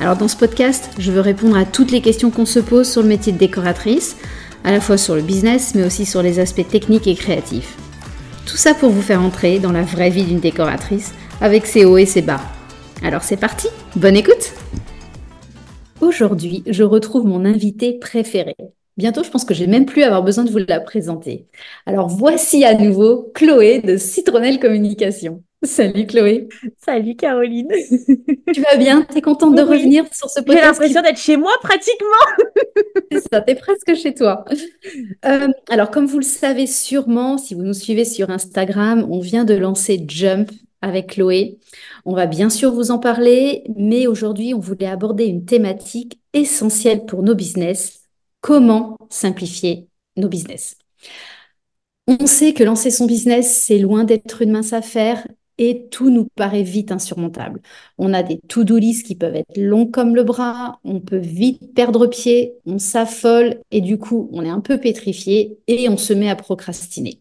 [0.00, 3.02] Alors dans ce podcast, je veux répondre à toutes les questions qu'on se pose sur
[3.02, 4.16] le métier de décoratrice,
[4.64, 7.76] à la fois sur le business, mais aussi sur les aspects techniques et créatifs.
[8.46, 11.98] Tout ça pour vous faire entrer dans la vraie vie d'une décoratrice, avec ses hauts
[11.98, 12.40] et ses bas.
[13.02, 14.54] Alors c'est parti, bonne écoute
[16.00, 18.56] Aujourd'hui, je retrouve mon invité préféré.
[19.00, 21.46] Bientôt, je pense que je vais même plus avoir besoin de vous la présenter.
[21.86, 25.42] Alors voici à nouveau Chloé de Citronnelle Communication.
[25.62, 26.50] Salut Chloé.
[26.84, 27.72] Salut Caroline.
[28.52, 29.06] Tu vas bien?
[29.10, 32.44] Tu es contente de revenir sur ce podcast J'ai l'impression d'être chez moi pratiquement.
[33.10, 34.44] C'est ça, tu es presque chez toi.
[35.24, 39.46] Euh, alors, comme vous le savez sûrement, si vous nous suivez sur Instagram, on vient
[39.46, 40.50] de lancer Jump
[40.82, 41.58] avec Chloé.
[42.04, 47.06] On va bien sûr vous en parler, mais aujourd'hui, on voulait aborder une thématique essentielle
[47.06, 48.00] pour nos business.
[48.42, 50.76] Comment simplifier nos business
[52.06, 55.26] on sait que lancer son business, c'est loin d'être une mince affaire
[55.58, 57.60] et tout nous paraît vite insurmontable.
[57.98, 61.74] On a des to-do list qui peuvent être longs comme le bras, on peut vite
[61.74, 66.12] perdre pied, on s'affole et du coup, on est un peu pétrifié et on se
[66.12, 67.20] met à procrastiner.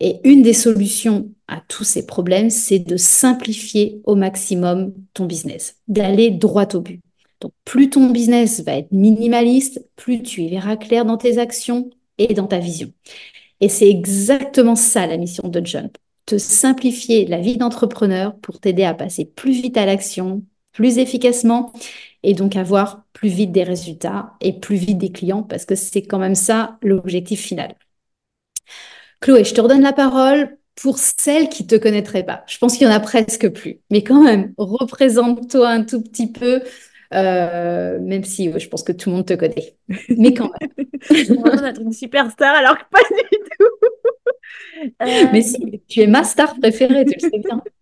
[0.00, 5.76] Et une des solutions à tous ces problèmes, c'est de simplifier au maximum ton business,
[5.88, 7.00] d'aller droit au but.
[7.40, 11.90] Donc, plus ton business va être minimaliste, plus tu y verras clair dans tes actions
[12.18, 12.92] et dans ta vision.
[13.60, 15.96] Et c'est exactement ça la mission de Jump
[16.26, 21.72] te simplifier la vie d'entrepreneur pour t'aider à passer plus vite à l'action, plus efficacement
[22.22, 26.02] et donc avoir plus vite des résultats et plus vite des clients parce que c'est
[26.02, 27.74] quand même ça l'objectif final.
[29.20, 32.44] Chloé, je te redonne la parole pour celles qui ne te connaîtraient pas.
[32.48, 36.30] Je pense qu'il y en a presque plus, mais quand même, représente-toi un tout petit
[36.30, 36.62] peu.
[37.12, 39.76] Euh, même si je pense que tout le monde te connaît.
[40.08, 40.86] Mais quand même.
[41.44, 44.94] On être une superstar alors que pas du tout.
[45.32, 47.62] Mais si, tu es ma star préférée, tu le sais bien.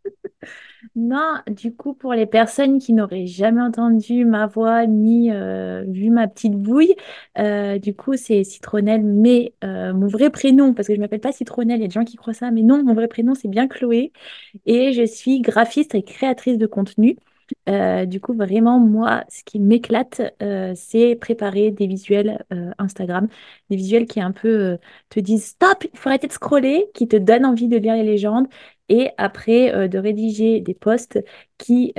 [0.94, 6.10] Non, du coup, pour les personnes qui n'auraient jamais entendu ma voix ni euh, vu
[6.10, 6.94] ma petite bouille,
[7.38, 11.20] euh, du coup, c'est Citronnelle, mais euh, mon vrai prénom, parce que je ne m'appelle
[11.20, 13.34] pas Citronnelle, il y a des gens qui croient ça, mais non, mon vrai prénom,
[13.34, 14.12] c'est bien Chloé.
[14.66, 17.16] Et je suis graphiste et créatrice de contenu.
[17.68, 23.28] Euh, du coup, vraiment, moi, ce qui m'éclate, euh, c'est préparer des visuels euh, Instagram,
[23.70, 24.78] des visuels qui un peu
[25.10, 28.02] te disent stop, il faut arrêter de scroller, qui te donnent envie de lire les
[28.02, 28.46] légendes,
[28.88, 31.18] et après de rédiger des posts
[31.56, 31.94] qui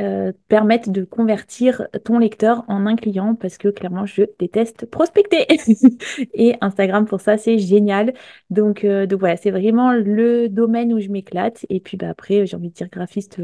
[0.48, 5.48] permettent de convertir ton lecteur en un client, parce que clairement, je déteste prospecter.
[6.34, 8.14] et Instagram, pour ça, c'est génial.
[8.52, 11.66] Donc, voilà, c'est vraiment le domaine où je m'éclate.
[11.70, 13.42] Et puis bah, après, j'ai envie de dire graphiste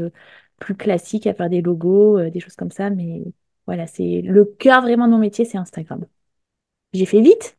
[0.60, 2.90] plus classique à faire des logos, euh, des choses comme ça.
[2.90, 3.24] Mais
[3.66, 6.04] voilà, c'est le cœur vraiment de mon métier, c'est Instagram.
[6.92, 7.58] J'ai fait vite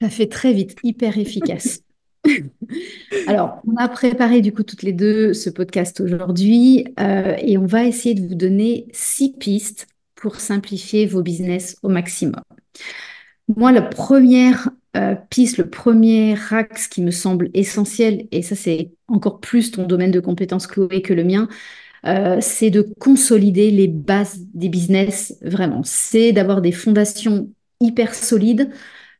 [0.00, 1.82] Ça fait très vite, hyper efficace.
[3.26, 7.66] Alors, on a préparé du coup toutes les deux ce podcast aujourd'hui euh, et on
[7.66, 12.42] va essayer de vous donner six pistes pour simplifier vos business au maximum.
[13.56, 18.92] Moi, la première euh, piste, le premier axe qui me semble essentiel, et ça c'est
[19.08, 21.48] encore plus ton domaine de compétences Chloé que le mien,
[22.06, 25.82] euh, c'est de consolider les bases des business vraiment.
[25.84, 28.70] C'est d'avoir des fondations hyper solides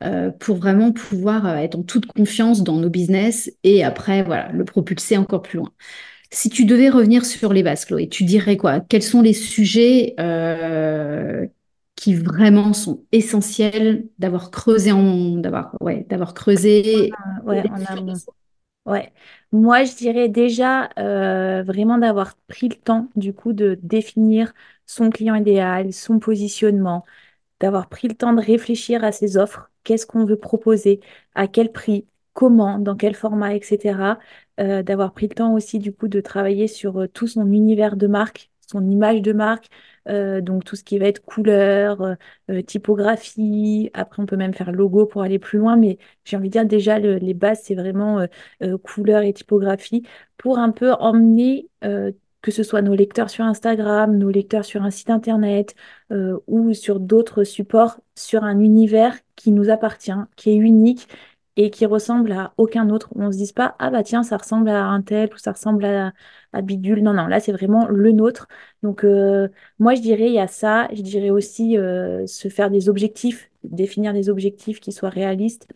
[0.03, 4.51] euh, pour vraiment pouvoir euh, être en toute confiance dans nos business et après, voilà,
[4.53, 5.71] le propulser encore plus loin.
[6.31, 8.81] Si tu devais revenir sur les bases, Chloé, tu dirais quoi?
[8.81, 10.15] Quels sont les sujets
[11.97, 17.13] qui vraiment sont essentiels d'avoir creusé en d'avoir ouais, d'avoir creusé
[17.47, 17.63] ouais,
[18.85, 19.13] Ouais,
[19.53, 24.55] moi je dirais déjà euh, vraiment d'avoir pris le temps du coup de définir
[24.87, 27.05] son client idéal, son positionnement,
[27.61, 31.01] d'avoir pris le temps de réfléchir à ses offres, qu'est-ce qu'on veut proposer,
[31.37, 34.21] à quel prix, comment, dans quel format, etc.
[34.61, 37.97] Euh, d'avoir pris le temps aussi du coup de travailler sur euh, tout son univers
[37.97, 39.69] de marque, son image de marque,
[40.09, 42.15] euh, donc tout ce qui va être couleur, euh,
[42.51, 43.91] euh, typographie.
[43.95, 46.67] Après, on peut même faire logo pour aller plus loin, mais j'ai envie de dire
[46.67, 48.27] déjà les bases, c'est vraiment
[48.83, 50.03] couleur et typographie
[50.39, 51.69] pour un peu emmener
[52.43, 55.75] que ce soit nos lecteurs sur Instagram, nos lecteurs sur un site internet
[56.47, 61.09] ou sur d'autres supports, sur un univers qui nous appartient, qui est unique
[61.57, 63.11] et qui ressemble à aucun autre.
[63.15, 65.85] On se dise pas, ah bah tiens, ça ressemble à un tel ou ça ressemble
[65.85, 66.13] à,
[66.53, 67.03] à Bidule.
[67.03, 68.49] Non, non, là, c'est vraiment le nôtre.
[68.83, 70.89] Donc, euh, moi, je dirais, il y a ça.
[70.93, 75.69] Je dirais aussi euh, se faire des objectifs, définir des objectifs qui soient réalistes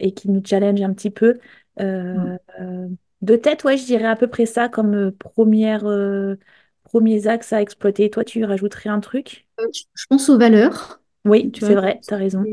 [0.00, 1.38] et qui nous challengent un petit peu.
[1.80, 2.36] Euh,
[3.22, 5.84] de tête, ouais, je dirais à peu près ça comme première,
[6.84, 8.10] premiers axes à exploiter.
[8.10, 9.46] Toi, tu rajouterais un truc?
[9.94, 11.00] Je pense aux valeurs.
[11.24, 12.48] Oui, Tu c'est vrai, tu as raison.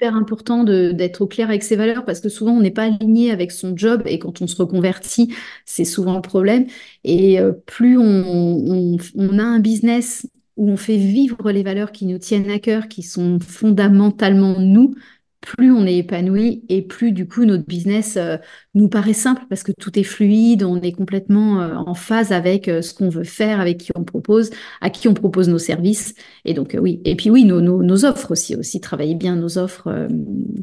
[0.00, 3.30] Hyper important d'être au clair avec ses valeurs parce que souvent on n'est pas aligné
[3.32, 5.34] avec son job et quand on se reconvertit,
[5.64, 6.66] c'est souvent le problème.
[7.04, 11.92] Et euh, plus on, on- on a un business où on fait vivre les valeurs
[11.92, 14.94] qui nous tiennent à cœur, qui sont fondamentalement nous,
[15.40, 18.36] plus on est épanoui et plus du coup notre business euh,
[18.74, 22.68] nous paraît simple parce que tout est fluide, on est complètement euh, en phase avec
[22.68, 24.50] euh, ce qu'on veut faire, avec qui on propose,
[24.80, 26.14] à qui on propose nos services.
[26.44, 27.00] Et donc, oui.
[27.04, 30.08] Et puis, oui, nos, nos, nos offres aussi, aussi, travailler bien nos offres.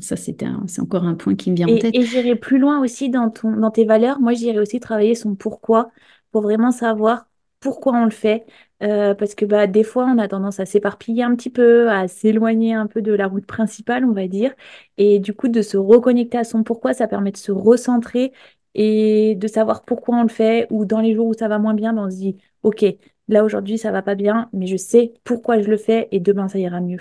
[0.02, 1.98] ça, c'était c'est encore un point qui me vient en Et, tête.
[1.98, 4.20] et j'irai plus loin aussi dans ton, dans tes valeurs.
[4.20, 5.92] Moi, j'irai aussi travailler son pourquoi
[6.32, 7.28] pour vraiment savoir
[7.60, 8.46] pourquoi on le fait.
[8.84, 12.08] Euh, parce que bah, des fois, on a tendance à s'éparpiller un petit peu, à
[12.08, 14.54] s'éloigner un peu de la route principale, on va dire.
[14.98, 18.34] Et du coup, de se reconnecter à son pourquoi, ça permet de se recentrer
[18.74, 20.68] et de savoir pourquoi on le fait.
[20.72, 22.86] Ou dans les jours où ça va moins bien, ben, on se dit, OK,
[23.30, 26.48] là aujourd'hui, ça va pas bien, mais je sais pourquoi je le fais et demain,
[26.50, 27.00] ça ira mieux.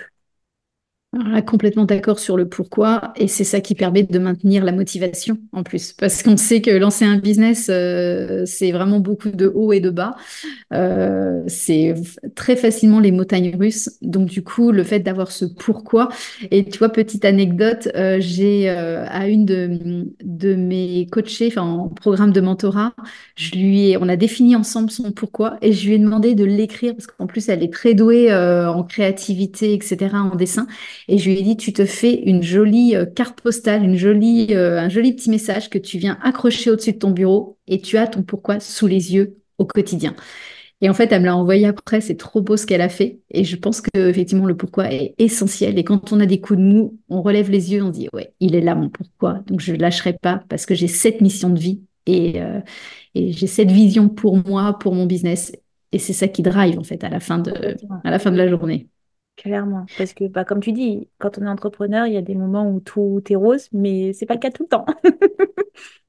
[1.15, 3.13] Là, complètement d'accord sur le pourquoi.
[3.15, 5.93] Et c'est ça qui permet de maintenir la motivation en plus.
[5.93, 9.89] Parce qu'on sait que lancer un business, euh, c'est vraiment beaucoup de hauts et de
[9.89, 10.15] bas.
[10.73, 11.95] Euh, c'est
[12.35, 13.89] très facilement les montagnes russes.
[14.01, 16.09] Donc, du coup, le fait d'avoir ce pourquoi.
[16.51, 22.31] Et tu vois, petite anecdote, euh, j'ai à une de, mes coachés, enfin, en programme
[22.33, 22.93] de mentorat,
[23.35, 26.43] je lui ai, on a défini ensemble son pourquoi et je lui ai demandé de
[26.43, 30.67] l'écrire parce qu'en plus, elle est très douée en créativité, etc., en dessin.
[31.07, 34.47] Et je lui ai dit, tu te fais une jolie euh, carte postale, une jolie,
[34.51, 37.97] euh, un joli petit message que tu viens accrocher au-dessus de ton bureau et tu
[37.97, 40.15] as ton pourquoi sous les yeux au quotidien.
[40.81, 43.19] Et en fait, elle me l'a envoyé après, c'est trop beau ce qu'elle a fait.
[43.31, 45.79] Et je pense que effectivement le pourquoi est essentiel.
[45.79, 48.33] Et quand on a des coups de mou, on relève les yeux, on dit, ouais,
[48.39, 49.39] il est là mon pourquoi.
[49.47, 52.59] Donc je ne lâcherai pas parce que j'ai cette mission de vie et, euh,
[53.15, 55.53] et j'ai cette vision pour moi, pour mon business.
[55.91, 58.37] Et c'est ça qui drive en fait à la fin de, à la fin de
[58.37, 58.89] la journée.
[59.37, 62.35] Clairement, parce que bah, comme tu dis, quand on est entrepreneur, il y a des
[62.35, 64.85] moments où tout est rose, mais c'est pas le cas tout le temps.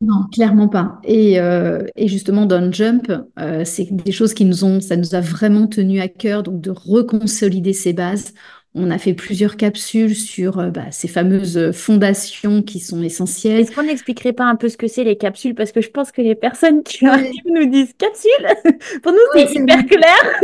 [0.00, 1.00] Non, clairement pas.
[1.04, 5.14] Et, euh, et justement, dans Jump, euh, c'est des choses qui nous ont, ça nous
[5.14, 8.34] a vraiment tenu à cœur, donc de reconsolider ces bases.
[8.78, 13.60] On a fait plusieurs capsules sur euh, bah, ces fameuses fondations qui sont essentielles.
[13.60, 15.54] Est-ce qu'on n'expliquerait pas un peu ce que c'est les capsules?
[15.54, 18.30] Parce que je pense que les personnes qui arrivent nous disent capsules.
[19.02, 20.40] Pour nous, c'est hyper clair.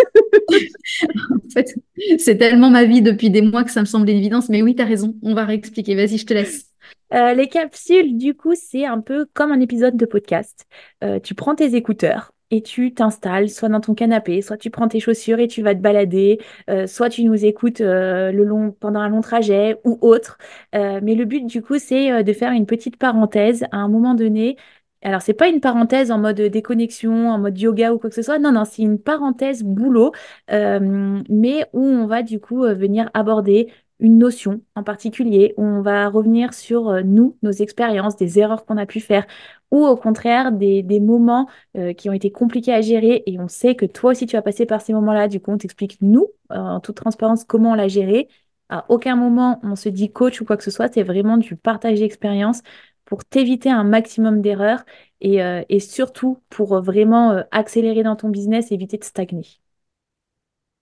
[1.31, 1.75] En fait,
[2.19, 4.49] c'est tellement ma vie depuis des mois que ça me semble une évidence.
[4.49, 5.14] Mais oui, tu as raison.
[5.23, 5.94] On va réexpliquer.
[5.94, 6.73] Vas-y, je te laisse.
[7.12, 10.67] Euh, les capsules, du coup, c'est un peu comme un épisode de podcast.
[11.05, 14.87] Euh, tu prends tes écouteurs et tu t'installes soit dans ton canapé, soit tu prends
[14.87, 16.38] tes chaussures et tu vas te balader,
[16.70, 20.38] euh, soit tu nous écoutes euh, le long, pendant un long trajet ou autre.
[20.75, 24.14] Euh, mais le but, du coup, c'est de faire une petite parenthèse à un moment
[24.14, 24.56] donné.
[25.04, 28.22] Alors, c'est pas une parenthèse en mode déconnexion, en mode yoga ou quoi que ce
[28.22, 28.38] soit.
[28.38, 30.12] Non, non, c'est une parenthèse boulot,
[30.49, 33.72] mais où on va du coup venir aborder
[34.02, 38.76] une notion en particulier, on va revenir sur euh, nous, nos expériences, des erreurs qu'on
[38.76, 39.26] a pu faire,
[39.70, 43.75] ou au contraire des, moments euh, qui ont été compliqués à gérer et on sait
[43.76, 45.28] que toi aussi tu vas passer par ces moments-là.
[45.28, 48.28] Du coup, on t'explique nous, en toute transparence, comment on l'a géré.
[48.68, 51.56] À aucun moment on se dit coach ou quoi que ce soit, c'est vraiment du
[51.56, 52.62] partage d'expérience
[53.04, 54.85] pour t'éviter un maximum d'erreurs
[55.21, 59.44] et, euh, et surtout pour vraiment accélérer dans ton business, éviter de stagner.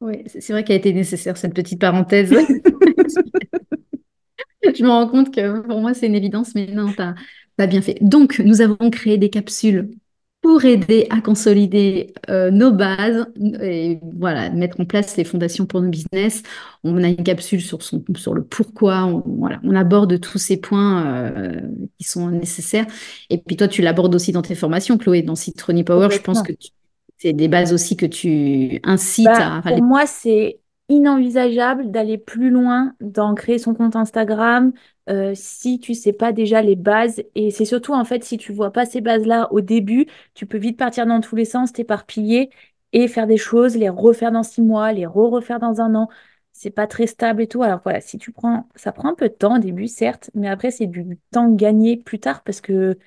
[0.00, 2.30] Oui, c'est vrai qu'elle a été nécessaire, cette petite parenthèse.
[4.62, 7.82] Je me rends compte que pour moi, c'est une évidence, mais non, tu as, bien
[7.82, 7.98] fait.
[8.00, 9.90] Donc, nous avons créé des capsules
[10.42, 13.26] pour aider à consolider euh, nos bases
[13.60, 16.42] et voilà, mettre en place les fondations pour nos business.
[16.82, 20.56] On a une capsule sur, son, sur le pourquoi, on, voilà, on aborde tous ces
[20.56, 21.60] points euh,
[21.98, 22.86] qui sont nécessaires.
[23.28, 26.08] Et puis toi, tu l'abordes aussi dans tes formations, Chloé, dans Citroni Power.
[26.10, 26.70] Je pense que tu-
[27.20, 29.62] c'est des bases aussi que tu incites Bah, à...
[29.66, 34.72] pour moi, c'est inenvisageable d'aller plus loin dans créer son compte Instagram
[35.08, 37.22] euh, si tu sais pas déjà les bases.
[37.34, 40.58] Et c'est surtout, en fait, si tu vois pas ces bases-là au début, tu peux
[40.58, 42.50] vite partir dans tous les sens, t'éparpiller
[42.92, 46.08] et faire des choses, les refaire dans six mois, les re-refaire dans un an.
[46.52, 47.62] C'est pas très stable et tout.
[47.62, 50.48] Alors voilà, si tu prends, ça prend un peu de temps au début, certes, mais
[50.48, 52.98] après, c'est du temps gagné plus tard parce que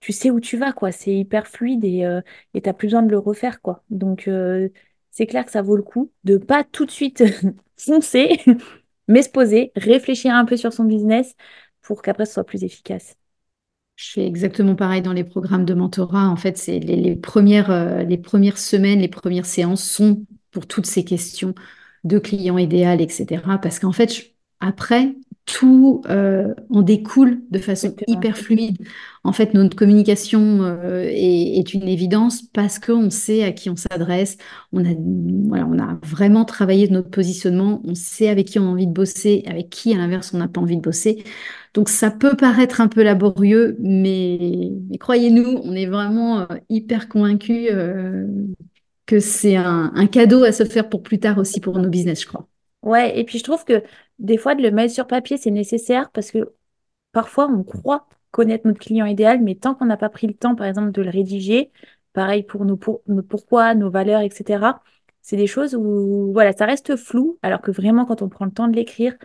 [0.00, 0.92] tu sais où tu vas, quoi.
[0.92, 2.20] C'est hyper fluide et euh,
[2.54, 3.84] et t'as plus besoin de le refaire, quoi.
[3.90, 4.68] Donc, euh,
[5.10, 7.22] c'est clair que ça vaut le coup de pas tout de suite
[7.76, 8.40] foncer,
[9.08, 11.34] mais se poser, réfléchir un peu sur son business
[11.82, 13.16] pour qu'après ce soit plus efficace.
[13.96, 16.28] Je fais exactement pareil dans les programmes de mentorat.
[16.28, 21.54] En fait, c'est les, euh, premières semaines, les premières séances sont pour toutes ces questions
[22.04, 23.58] de client idéal, etc.
[23.58, 25.14] Parce qu'en fait, après,
[25.52, 28.16] tout euh, en découle de façon Exactement.
[28.18, 28.76] hyper fluide.
[29.24, 33.76] En fait, notre communication euh, est, est une évidence parce qu'on sait à qui on
[33.76, 34.36] s'adresse.
[34.72, 34.94] On a,
[35.48, 37.82] voilà, on a vraiment travaillé notre positionnement.
[37.84, 40.48] On sait avec qui on a envie de bosser, avec qui, à l'inverse, on n'a
[40.48, 41.24] pas envie de bosser.
[41.74, 47.08] Donc, ça peut paraître un peu laborieux, mais, mais croyez-nous, on est vraiment euh, hyper
[47.08, 47.70] convaincus
[49.06, 52.22] que c'est un, un cadeau à se faire pour plus tard aussi pour nos business,
[52.22, 52.48] je crois.
[52.82, 53.82] Ouais, et puis je trouve que
[54.20, 56.54] des fois, de le mettre sur papier, c'est nécessaire parce que
[57.12, 60.54] parfois, on croit connaître notre client idéal, mais tant qu'on n'a pas pris le temps,
[60.56, 61.72] par exemple, de le rédiger,
[62.12, 64.82] pareil pour nos, pour, nos pourquoi, nos valeurs, etc.,
[65.22, 68.52] c'est des choses où, voilà, ça reste flou, alors que vraiment, quand on prend le
[68.52, 69.16] temps de l'écrire,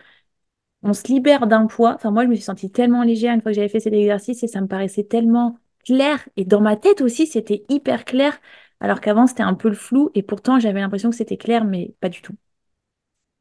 [0.82, 1.94] on se libère d'un poids.
[1.94, 4.42] Enfin, moi, je me suis sentie tellement légère une fois que j'avais fait cet exercice
[4.42, 6.28] et ça me paraissait tellement clair.
[6.36, 8.38] Et dans ma tête aussi, c'était hyper clair,
[8.80, 11.94] alors qu'avant, c'était un peu le flou et pourtant, j'avais l'impression que c'était clair, mais
[12.00, 12.34] pas du tout.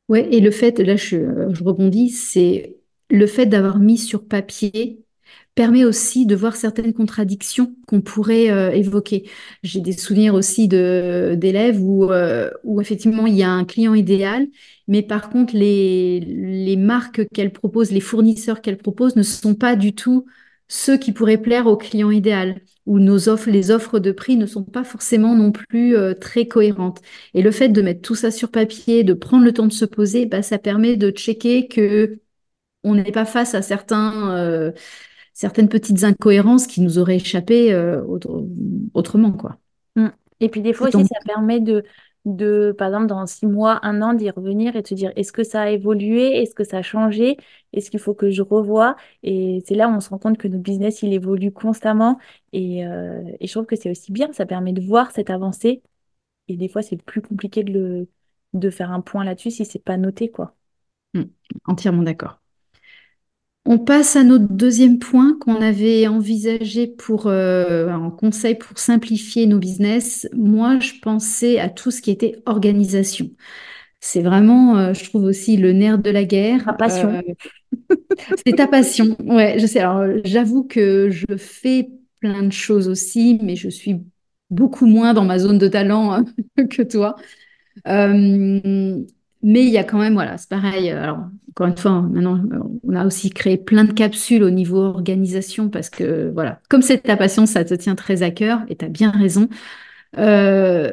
[0.07, 2.77] Ouais, et le fait, là je, je rebondis, c'est
[3.09, 5.01] le fait d'avoir mis sur papier
[5.55, 9.29] permet aussi de voir certaines contradictions qu'on pourrait euh, évoquer.
[9.63, 14.47] J'ai des souvenirs aussi d'élèves où, euh, où effectivement il y a un client idéal,
[14.87, 19.75] mais par contre les, les marques qu'elle propose, les fournisseurs qu'elle propose ne sont pas
[19.77, 20.27] du tout
[20.67, 24.63] ceux qui pourraient plaire au client idéal, nos offres, les offres de prix ne sont
[24.63, 27.01] pas forcément non plus euh, très cohérentes.
[27.33, 29.85] Et le fait de mettre tout ça sur papier, de prendre le temps de se
[29.85, 32.19] poser, bah, ça permet de checker que
[32.83, 34.71] on n'est pas face à certains, euh,
[35.33, 38.45] certaines petites incohérences qui nous auraient échappé euh, autre-
[38.93, 39.57] autrement, quoi.
[39.95, 40.09] Mm.
[40.41, 41.83] Et puis des fois aussi, ça permet de,
[42.25, 45.43] de, par exemple, dans six mois, un an, d'y revenir et se dire, est-ce que
[45.43, 46.37] ça a évolué?
[46.41, 47.37] Est-ce que ça a changé?
[47.73, 48.95] Est-ce qu'il faut que je revoie?
[49.23, 52.17] Et c'est là où on se rend compte que notre business, il évolue constamment.
[52.53, 55.83] Et, euh, et je trouve que c'est aussi bien, ça permet de voir cette avancée.
[56.47, 58.09] Et des fois, c'est plus compliqué de, le,
[58.53, 60.55] de faire un point là-dessus si c'est pas noté, quoi.
[61.13, 61.23] Hmm,
[61.65, 62.39] entièrement d'accord.
[63.67, 69.47] On passe à notre deuxième point qu'on avait envisagé pour euh, un conseil pour simplifier
[69.47, 70.27] nos business.
[70.33, 73.31] Moi, je pensais à tout ce qui était organisation.
[74.01, 76.25] C'est vraiment, euh, je trouve aussi le nerf de la
[76.65, 76.75] Ma guerre.
[76.75, 77.09] passion.
[77.09, 77.21] Euh,
[78.45, 79.15] c'est ta passion.
[79.19, 79.79] Ouais, je sais.
[79.79, 84.01] Alors, euh, j'avoue que je fais plein de choses aussi, mais je suis
[84.49, 86.25] beaucoup moins dans ma zone de talent hein,
[86.69, 87.15] que toi.
[87.87, 89.03] Euh,
[89.43, 90.91] mais il y a quand même, voilà, c'est pareil.
[90.91, 91.19] euh, Alors,
[91.55, 92.41] encore une fois, hein, maintenant,
[92.83, 96.99] on a aussi créé plein de capsules au niveau organisation parce que, voilà, comme c'est
[96.99, 99.47] ta passion, ça te tient très à cœur et tu as bien raison.
[100.17, 100.91] Euh,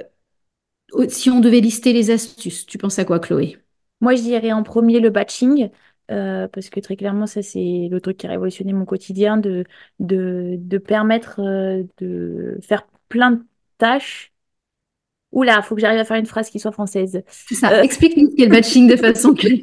[1.08, 3.58] si on devait lister les astuces, tu penses à quoi, Chloé?
[4.00, 5.70] Moi, je dirais en premier le batching,
[6.10, 9.64] euh, parce que très clairement, ça, c'est le truc qui a révolutionné mon quotidien, de,
[10.00, 13.42] de, de permettre euh, de faire plein de
[13.78, 14.32] tâches.
[15.30, 17.22] Oula, faut que j'arrive à faire une phrase qui soit française.
[17.28, 17.72] C'est ça.
[17.72, 19.58] Euh, Explique-nous ce qu'est le batching de façon claire.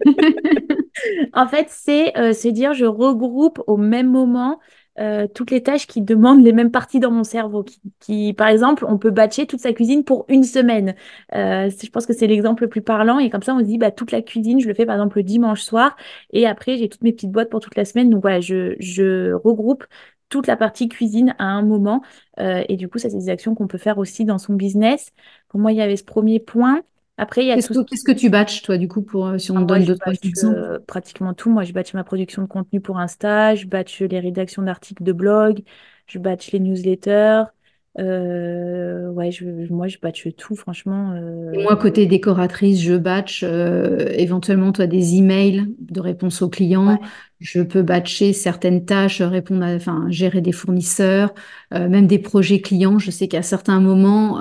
[1.34, 4.60] En fait, c'est euh, se dire je regroupe au même moment
[5.00, 7.65] euh, toutes les tâches qui demandent les mêmes parties dans mon cerveau.
[8.00, 10.96] Qui, par exemple, on peut batcher toute sa cuisine pour une semaine.
[11.36, 13.20] Euh, je pense que c'est l'exemple le plus parlant.
[13.20, 15.18] Et comme ça, on se dit bah, toute la cuisine, je le fais par exemple
[15.18, 15.96] le dimanche soir.
[16.32, 18.10] Et après, j'ai toutes mes petites boîtes pour toute la semaine.
[18.10, 19.86] Donc voilà, je, regroupe
[20.29, 22.01] toute la partie cuisine à un moment.
[22.38, 25.12] Et du coup, ça, c'est des actions qu'on peut faire aussi dans son business.
[25.48, 26.82] Pour moi, il y avait ce premier point.
[27.20, 29.28] Après, il y a Qu'est-ce tout que, qu'est-ce que tu batches, toi, du coup, pour,
[29.28, 30.14] euh, si on ah, Moi, donne je deux, trois
[30.46, 31.50] euh, pratiquement tout.
[31.50, 35.12] Moi, je batch ma production de contenu pour Insta, je batch les rédactions d'articles de
[35.12, 35.60] blog,
[36.08, 37.44] je batch les newsletters.
[38.00, 41.14] Euh, ouais, je, moi, je batch tout, franchement.
[41.14, 46.88] Et euh, moi, côté décoratrice, je batch éventuellement toi des emails de réponse aux clients.
[46.88, 47.00] ouais.
[47.42, 51.34] Je peux batcher certaines tâches, répondre à, enfin, gérer des fournisseurs,
[51.72, 52.98] même des projets clients.
[52.98, 54.40] Je sais qu'à certains moments,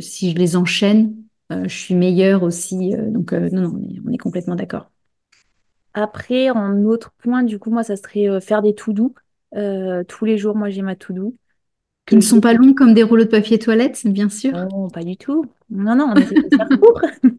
[0.00, 1.12] si je les enchaîne,
[1.50, 2.94] je suis meilleure aussi.
[2.94, 4.90] euh, donc, euh, non, non, on est, on est complètement d'accord.
[5.94, 9.14] Après, en autre point, du coup, moi, ça serait euh, faire des to-do.
[9.56, 11.34] Euh, tous les jours, moi, j'ai ma to-do
[12.06, 14.52] Qui que ne sont pas longs comme des rouleaux de papier toilette, bien sûr.
[14.52, 15.44] Non, pas du tout.
[15.70, 17.00] Non, non, on essaie de faire court.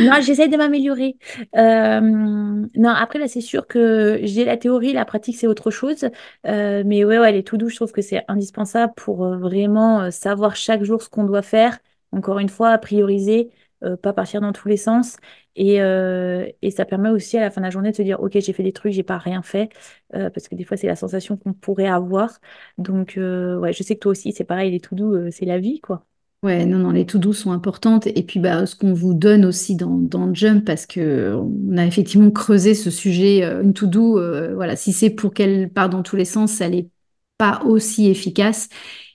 [0.00, 1.16] Non, j'essaie de m'améliorer.
[1.56, 6.08] Euh, non, après, là, c'est sûr que j'ai la théorie, la pratique, c'est autre chose.
[6.46, 10.10] Euh, mais ouais, ouais, les to-do, je trouve que c'est indispensable pour euh, vraiment euh,
[10.10, 11.78] savoir chaque jour ce qu'on doit faire.
[12.14, 13.50] Encore une fois, prioriser,
[13.84, 15.16] euh, pas partir dans tous les sens.
[15.56, 18.20] Et, euh, et ça permet aussi à la fin de la journée de se dire,
[18.20, 19.70] OK, j'ai fait des trucs, j'ai pas rien fait.
[20.14, 22.40] Euh, parce que des fois, c'est la sensation qu'on pourrait avoir.
[22.78, 25.80] Donc, ouais, je sais que toi aussi, c'est pareil, les to-do, euh, c'est la vie,
[25.80, 26.04] quoi.
[26.42, 28.06] Ouais, non, non, les to-do sont importantes.
[28.06, 31.86] Et puis, bah, ce qu'on vous donne aussi dans, dans Jump, parce que on a
[31.86, 36.16] effectivement creusé ce sujet, une to-do, euh, voilà, si c'est pour qu'elle parte dans tous
[36.16, 36.90] les sens, elle n'est
[37.38, 38.68] pas aussi efficace.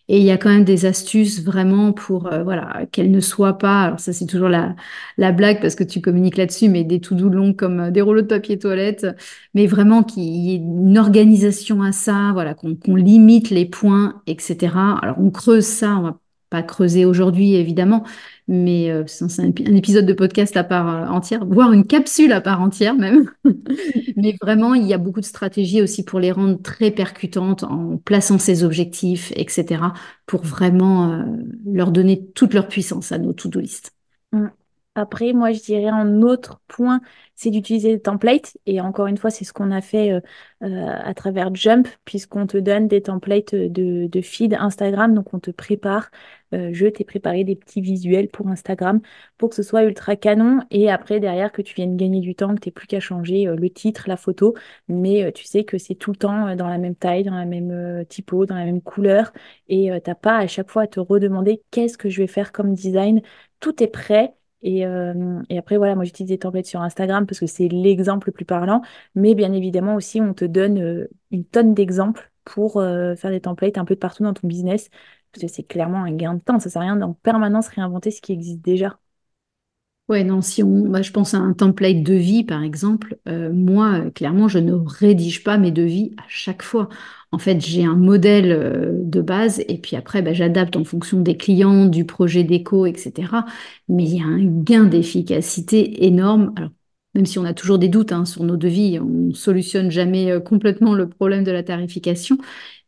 [0.09, 3.57] Et il y a quand même des astuces vraiment pour euh, voilà qu'elle ne soit
[3.59, 3.83] pas.
[3.83, 4.75] Alors ça c'est toujours la,
[5.17, 8.01] la blague parce que tu communiques là-dessus, mais des to do longs comme euh, des
[8.01, 9.05] rouleaux de papier toilette,
[9.53, 14.21] mais vraiment qu'il y ait une organisation à ça, voilà qu'on qu'on limite les points,
[14.27, 14.97] etc.
[15.01, 18.03] Alors on creuse ça, on va pas creuser aujourd'hui évidemment,
[18.47, 22.41] mais euh, c'est un, épisode de podcast à part euh, entière, voire une capsule à
[22.41, 23.29] part entière même.
[24.15, 27.97] Mais vraiment, il y a beaucoup de stratégies aussi pour les rendre très percutantes en
[27.97, 29.83] plaçant ses objectifs, etc.,
[30.25, 31.23] pour vraiment euh,
[31.65, 33.93] leur donner toute leur puissance à nos to-do list.
[34.99, 36.99] Après, moi, je dirais un autre point,
[37.35, 38.57] c'est d'utiliser des templates.
[38.65, 40.19] Et encore une fois, c'est ce qu'on a fait euh,
[40.63, 45.13] euh, à travers Jump, puisqu'on te donne des templates de, feed Instagram.
[45.13, 46.11] Donc, on te prépare.
[46.53, 48.99] Euh, je t'ai préparé des petits visuels pour Instagram
[49.37, 50.59] pour que ce soit ultra canon.
[50.69, 53.69] Et après, derrière, que tu viennes gagner du temps, que tu plus qu'à changer le
[53.69, 54.53] titre, la photo.
[54.89, 58.05] Mais tu sais que c'est tout le temps dans la même taille, dans la même
[58.09, 59.31] typo, dans la même couleur.
[59.69, 62.51] Et tu n'as pas à chaque fois à te redemander qu'est-ce que je vais faire
[62.51, 63.21] comme design.
[63.61, 64.33] Tout est prêt.
[64.61, 68.27] Et, euh, et, après, voilà, moi j'utilise des templates sur Instagram parce que c'est l'exemple
[68.29, 68.81] le plus parlant.
[69.15, 73.41] Mais bien évidemment aussi, on te donne euh, une tonne d'exemples pour euh, faire des
[73.41, 74.89] templates un peu de partout dans ton business.
[75.31, 76.59] Parce que c'est clairement un gain de temps.
[76.59, 78.99] Ça sert à rien d'en permanence réinventer ce qui existe déjà.
[80.09, 83.19] Ouais, non, si on, bah, je pense à un template de vie, par exemple,
[83.53, 86.89] moi, clairement, je ne rédige pas mes devis à chaque fois.
[87.31, 91.21] En fait, j'ai un modèle euh, de base et puis après, bah, j'adapte en fonction
[91.21, 93.45] des clients, du projet d'éco, etc.
[93.87, 96.53] Mais il y a un gain d'efficacité énorme.
[96.57, 96.71] Alors,
[97.13, 100.31] même si on a toujours des doutes hein, sur nos devis, on ne solutionne jamais
[100.31, 102.37] euh, complètement le problème de la tarification,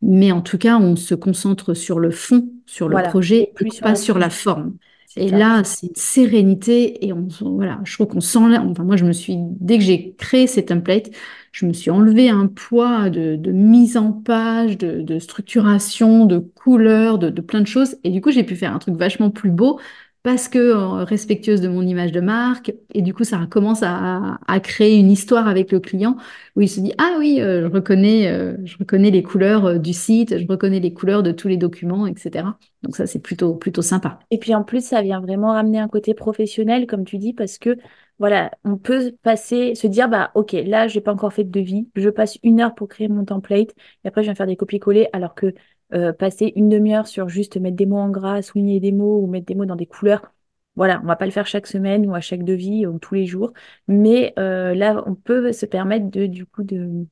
[0.00, 3.94] mais en tout cas, on se concentre sur le fond, sur le projet, et pas
[3.94, 4.76] sur la forme.
[5.16, 9.04] Et là, c'est une sérénité et on, voilà, je trouve qu'on sent, enfin moi je
[9.04, 11.10] me suis, dès que j'ai créé ces templates,
[11.52, 17.40] je me suis enlevé un poids de, mise en page, de, structuration, de couleurs, de,
[17.42, 17.96] plein de choses.
[18.04, 19.78] Et du coup, j'ai pu faire un truc vachement plus beau
[20.22, 22.72] parce que euh, respectueuse de mon image de marque.
[22.94, 26.16] Et du coup, ça commence à, créer une histoire avec le client
[26.54, 29.92] où il se dit, ah oui, euh, je, reconnais, euh, je reconnais les couleurs du
[29.92, 32.46] site, je reconnais les couleurs de tous les documents, etc.
[32.82, 34.20] Donc ça, c'est plutôt, plutôt sympa.
[34.30, 37.58] Et puis en plus, ça vient vraiment ramener un côté professionnel, comme tu dis, parce
[37.58, 37.76] que
[38.18, 41.88] voilà, on peut passer, se dire, bah, ok, là, j'ai pas encore fait de devis,
[41.96, 43.70] je passe une heure pour créer mon template,
[44.04, 45.54] et après, je viens faire des copier-coller, alors que
[45.94, 49.26] euh, passer une demi-heure sur juste mettre des mots en gras, souligner des mots ou
[49.26, 50.32] mettre des mots dans des couleurs,
[50.76, 53.26] voilà, on va pas le faire chaque semaine ou à chaque devis ou tous les
[53.26, 53.52] jours,
[53.88, 57.06] mais euh, là, on peut se permettre de, du coup, de,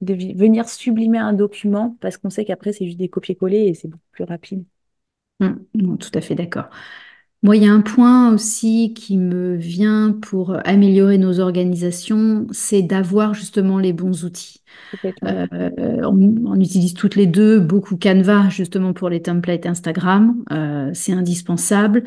[0.00, 4.04] venir sublimer un document parce qu'on sait qu'après, c'est juste des copier-coller et c'est beaucoup
[4.12, 4.64] plus rapide.
[5.40, 6.68] Mmh, tout à fait d'accord.
[7.42, 12.82] Moi, il y a un point aussi qui me vient pour améliorer nos organisations, c'est
[12.82, 14.60] d'avoir justement les bons outils.
[15.24, 21.12] Euh, on, utilise toutes les deux beaucoup Canva justement pour les templates Instagram, euh, c'est
[21.12, 22.04] indispensable.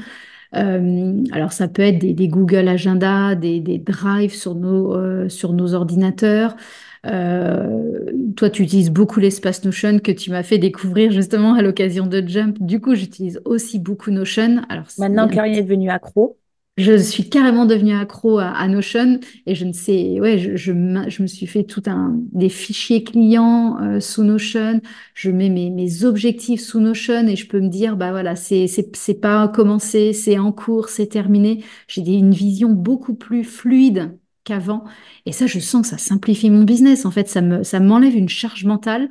[0.55, 5.73] Euh, alors ça peut être des, Google Agenda, des, des drives sur nos, sur nos
[5.73, 6.55] ordinateurs.
[7.05, 12.07] Euh, toi, tu utilises beaucoup l'espace Notion que tu m'as fait découvrir justement à l'occasion
[12.07, 12.57] de Jump.
[12.61, 14.61] Du coup, j'utilise aussi beaucoup Notion.
[14.69, 16.37] Alors, Maintenant, Karine est devenue accro.
[16.75, 21.27] Je suis carrément devenue accro à, Notion et je ne sais, ouais, je, je, me
[21.27, 24.81] suis fait tout un des fichiers clients euh, sous Notion.
[25.13, 28.65] Je mets mes, mes objectifs sous Notion et je peux me dire, bah voilà, c'est
[28.67, 31.63] c'est pas commencé, c'est en cours, c'est terminé.
[31.87, 34.83] J'ai une vision beaucoup plus fluide qu'avant.
[35.25, 37.05] Et ça, je sens que ça simplifie mon business.
[37.05, 39.09] En fait, ça me, ça m'enlève une charge mentale.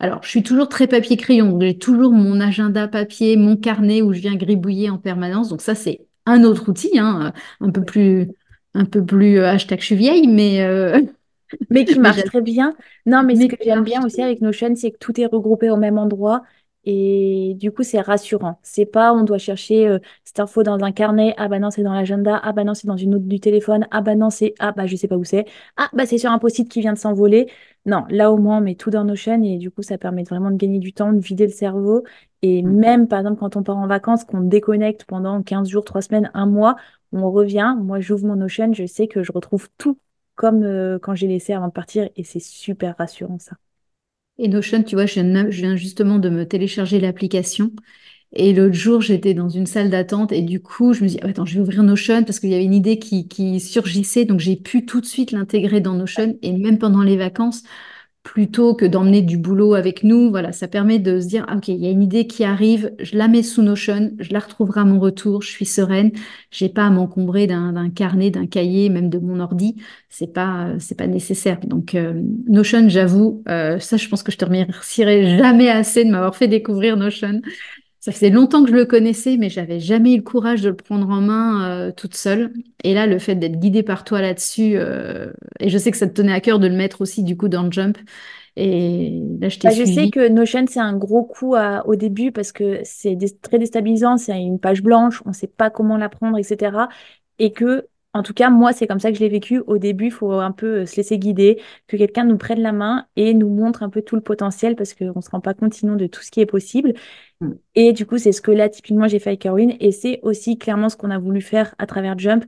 [0.00, 1.58] Alors, je suis toujours très papier-crayon.
[1.60, 5.48] J'ai toujours mon agenda papier, mon carnet où je viens gribouiller en permanence.
[5.48, 8.28] Donc ça, c'est un autre outil, hein, un peu plus,
[8.74, 11.00] un peu plus euh, hashtag je suis vieille, mais euh,
[11.70, 12.74] mais qui marche très bien.
[13.06, 15.76] Non, mais, ce que j'aime bien aussi avec Notion, c'est que tout est regroupé au
[15.76, 16.42] même endroit.
[16.84, 18.58] Et du coup, c'est rassurant.
[18.62, 21.34] C'est pas on doit chercher euh, cette info dans un carnet.
[21.36, 22.40] Ah bah non, c'est dans l'agenda.
[22.42, 23.86] Ah bah non, c'est dans une autre du téléphone.
[23.90, 25.44] Ah bah non, c'est ah bah je sais pas où c'est.
[25.76, 27.50] Ah bah c'est sur un post-it qui vient de s'envoler.
[27.84, 30.22] Non, là au moins on met tout dans nos chaînes et du coup ça permet
[30.22, 32.04] vraiment de gagner du temps, de vider le cerveau.
[32.42, 32.70] Et mmh.
[32.76, 36.30] même par exemple quand on part en vacances, qu'on déconnecte pendant 15 jours, 3 semaines,
[36.34, 36.76] un mois,
[37.12, 37.76] on revient.
[37.80, 39.98] Moi j'ouvre mon Notion, je sais que je retrouve tout
[40.36, 43.56] comme euh, quand j'ai laissé avant de partir et c'est super rassurant ça.
[44.38, 45.20] Et Notion, tu vois, je
[45.50, 47.72] viens, justement de me télécharger l'application.
[48.34, 51.46] Et l'autre jour, j'étais dans une salle d'attente et du coup, je me dis, attends,
[51.46, 54.24] je vais ouvrir Notion parce qu'il y avait une idée qui, surgissait.
[54.26, 57.62] Donc, j'ai pu tout de suite l'intégrer dans Notion et même pendant les vacances
[58.22, 60.30] plutôt que d'emmener du boulot avec nous.
[60.30, 62.92] Voilà, ça permet de se dire, ah, ok, il y a une idée qui arrive,
[63.00, 66.12] je la mets sous Notion, je la retrouverai à mon retour, je suis sereine,
[66.50, 69.76] j'ai pas à m'encombrer d'un carnet, d'un cahier, même de mon ordi.
[70.10, 71.58] C'est pas, c'est pas nécessaire.
[71.64, 76.10] Donc euh, Notion, j'avoue, euh, ça, je pense que je te remercierai jamais assez de
[76.10, 77.40] m'avoir fait découvrir Notion.
[78.08, 80.76] Ça faisait longtemps que je le connaissais, mais j'avais jamais eu le courage de le
[80.76, 82.54] prendre en main euh, toute seule.
[82.82, 86.06] Et là, le fait d'être guidée par toi là-dessus, euh, et je sais que ça
[86.08, 87.98] te tenait à cœur de le mettre aussi du coup dans le jump.
[88.56, 91.96] Et là, je t'ai Bah, je sais que Notion, c'est un gros coup à- au
[91.96, 95.96] début parce que c'est très déstabilisant, c'est une page blanche, on ne sait pas comment
[95.96, 96.88] la prendre, etc.
[97.40, 99.60] Et que, en tout cas, moi, c'est comme ça que je l'ai vécu.
[99.66, 102.72] Au début, il faut un peu euh, se laisser guider, que quelqu'un nous prenne la
[102.72, 105.54] main et nous montre un peu tout le potentiel parce qu'on ne se rend pas
[105.54, 106.94] compte sinon de tout ce qui est possible.
[107.40, 107.52] Mm.
[107.76, 109.76] Et du coup, c'est ce que là, typiquement, j'ai fait avec Erwin.
[109.80, 112.44] Et c'est aussi clairement ce qu'on a voulu faire à travers Jump,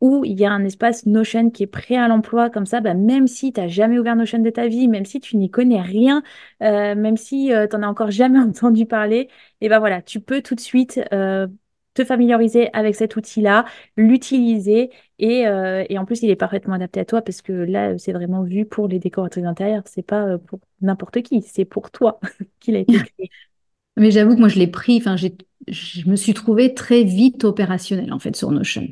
[0.00, 2.50] où il y a un espace Notion qui est prêt à l'emploi.
[2.50, 5.20] Comme ça, bah, même si tu n'as jamais ouvert Notion de ta vie, même si
[5.20, 6.22] tu n'y connais rien,
[6.62, 9.28] euh, même si tu n'en as encore jamais entendu parler,
[9.60, 11.46] et ben voilà, tu peux tout de suite euh,
[11.94, 13.64] te familiariser avec cet outil-là,
[13.96, 14.90] l'utiliser.
[15.18, 18.12] Et, euh, et en plus, il est parfaitement adapté à toi parce que là, c'est
[18.12, 19.82] vraiment vu pour les décoratrices d'intérieur.
[19.86, 22.20] C'est pas euh, pour n'importe qui, c'est pour toi
[22.60, 23.30] qu'il a été créé.
[23.96, 28.12] Mais j'avoue que moi, je l'ai pris, enfin, je me suis trouvée très vite opérationnelle,
[28.12, 28.88] en fait, sur Notion.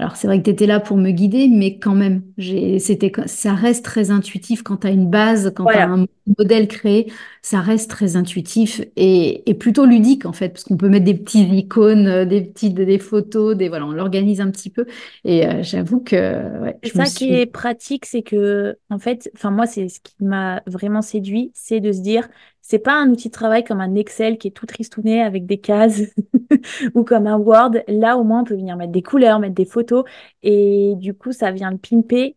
[0.00, 3.10] Alors, c'est vrai que tu étais là pour me guider, mais quand même, j'ai, c'était,
[3.26, 5.88] ça reste très intuitif quand tu as une base, quand tu as Voilà.
[5.88, 6.06] un
[6.38, 7.10] modèle créé,
[7.42, 11.14] ça reste très intuitif et, et plutôt ludique, en fait, parce qu'on peut mettre des
[11.14, 14.86] petites icônes, euh, des petites, des photos, des, voilà, on l'organise un petit peu.
[15.24, 16.14] Et euh, j'avoue que,
[16.62, 20.14] ouais, me ça qui est pratique, c'est que, en fait, enfin, moi, c'est ce qui
[20.20, 22.28] m'a vraiment séduit, c'est de se dire,
[22.68, 25.58] c'est pas un outil de travail comme un Excel qui est tout tristouné avec des
[25.58, 26.02] cases
[26.94, 27.72] ou comme un Word.
[27.88, 30.04] Là, au moins, on peut venir mettre des couleurs, mettre des photos
[30.42, 32.36] et du coup, ça vient le pimper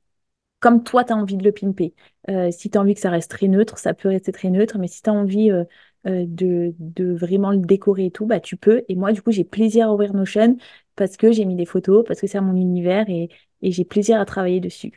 [0.61, 1.93] comme toi, tu as envie de le pimper.
[2.29, 4.77] Euh, si tu as envie que ça reste très neutre, ça peut rester très neutre,
[4.77, 5.65] mais si tu as envie euh,
[6.07, 6.73] euh, de,
[7.13, 8.83] vraiment le décorer et tout, bah, tu peux.
[8.87, 10.55] Et moi, du coup, j'ai plaisir à ouvrir Notion
[10.95, 13.29] parce que j'ai mis des photos, parce que c'est mon univers et,
[13.63, 14.91] j'ai plaisir à travailler dessus.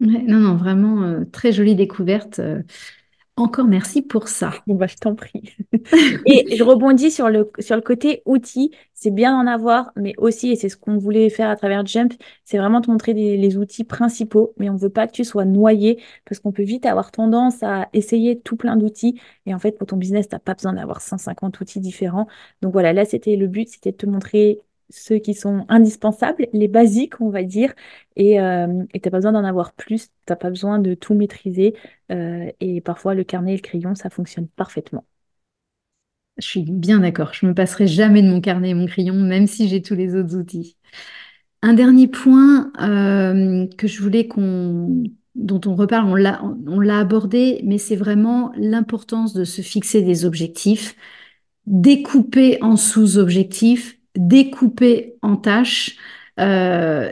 [0.00, 2.40] Non, non, vraiment, très jolie découverte.
[3.40, 4.52] Encore merci pour ça.
[4.66, 5.56] Bon, bah, je t'en prie.
[6.26, 8.70] Et je rebondis sur le, sur le côté outils.
[8.94, 12.12] C'est bien d'en avoir, mais aussi, et c'est ce qu'on voulait faire à travers Jump,
[12.44, 15.24] c'est vraiment te montrer des- les outils principaux, mais on ne veut pas que tu
[15.24, 19.18] sois noyé parce qu'on peut vite avoir tendance à essayer tout plein d'outils.
[19.46, 22.26] Et en fait, pour ton business, tu n'as pas besoin d'avoir 150 outils différents.
[22.62, 26.68] Donc voilà, là, c'était le but, c'était de te montrer ceux qui sont indispensables, les
[26.68, 27.74] basiques, on va dire.
[28.16, 31.14] Et euh, tu n'as pas besoin d'en avoir plus, tu n'as pas besoin de tout
[31.14, 31.74] maîtriser.
[32.12, 35.04] Euh, et parfois, le carnet et le crayon, ça fonctionne parfaitement.
[36.38, 37.34] Je suis bien d'accord.
[37.34, 40.14] Je me passerai jamais de mon carnet et mon crayon, même si j'ai tous les
[40.14, 40.76] autres outils.
[41.62, 46.08] Un dernier point euh, que je voulais qu'on, dont on reparle,
[46.66, 50.96] on l'a abordé, mais c'est vraiment l'importance de se fixer des objectifs,
[51.66, 55.96] découper en sous-objectifs, découper en tâches,
[56.38, 57.10] euh,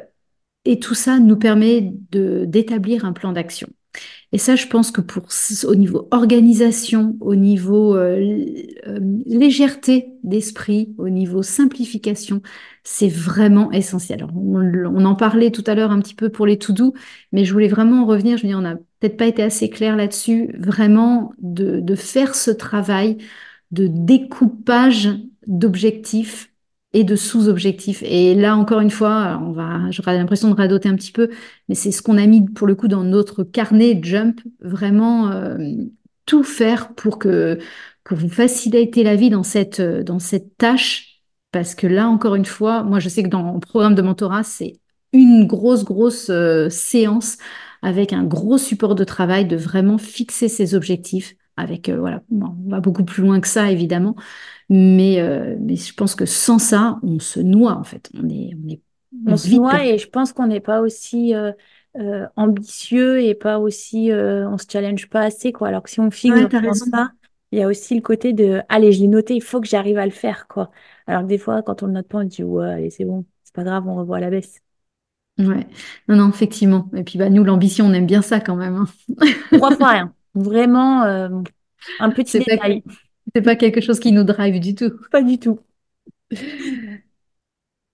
[0.64, 3.68] et tout ça nous permet d'établir un plan d'action.
[4.32, 5.24] Et ça, je pense que pour
[5.66, 8.18] au niveau organisation, au niveau euh,
[8.86, 12.42] euh, légèreté d'esprit, au niveau simplification,
[12.84, 14.26] c'est vraiment essentiel.
[14.34, 16.92] On, en parlait tout à l'heure un petit peu pour les to-do,
[17.32, 18.36] mais je voulais vraiment en revenir.
[18.36, 20.54] Je veux dire, on n'a peut-être pas été assez clair là-dessus.
[20.58, 23.16] Vraiment de, de faire ce travail
[23.70, 25.10] de découpage
[25.46, 26.47] d'objectifs
[26.92, 28.02] et de sous-objectifs.
[28.04, 31.28] Et là, encore une fois, on va, j'aurai l'impression de radoter un petit peu,
[31.68, 35.58] mais c'est ce qu'on a mis pour le coup dans notre carnet Jump, vraiment euh,
[36.26, 37.58] tout faire pour que
[38.04, 41.22] pour vous faciliter la vie dans cette, dans cette tâche.
[41.52, 44.42] Parce que là, encore une fois, moi, je sais que dans le programme de mentorat,
[44.42, 44.74] c'est
[45.12, 47.38] une grosse, grosse euh, séance
[47.82, 51.34] avec un gros support de travail de vraiment fixer ses objectifs.
[51.56, 54.14] Avec, euh, voilà, on va beaucoup plus loin que ça, évidemment.
[54.68, 58.10] Mais, euh, mais je pense que sans ça, on se noie, en fait.
[58.14, 58.80] On est, on est,
[59.26, 61.52] on, se noie et je pense qu'on n'est pas aussi euh,
[61.98, 65.68] euh, ambitieux et pas aussi, on se challenge pas assez, quoi.
[65.68, 67.12] Alors que si on fixe Ouais, ça,
[67.50, 69.96] il y a aussi le côté de, allez, je l'ai noté, il faut que j'arrive
[69.96, 70.70] à le faire, quoi.
[71.06, 73.24] Alors que des fois, quand on le note pas, on dit, ouais, allez, c'est bon,
[73.44, 74.60] c'est pas grave, on revoit à la baisse.
[75.38, 75.66] Ouais,
[76.08, 76.90] non, non, effectivement.
[76.94, 78.74] Et puis, bah, nous, l'ambition, on aime bien ça quand même.
[78.74, 79.26] Hein.
[79.52, 80.12] Trois fois rien.
[80.34, 81.28] Vraiment, euh,
[82.00, 82.82] un petit détail.
[83.34, 84.92] C'est pas quelque chose qui nous drive du tout.
[85.10, 85.60] Pas du tout.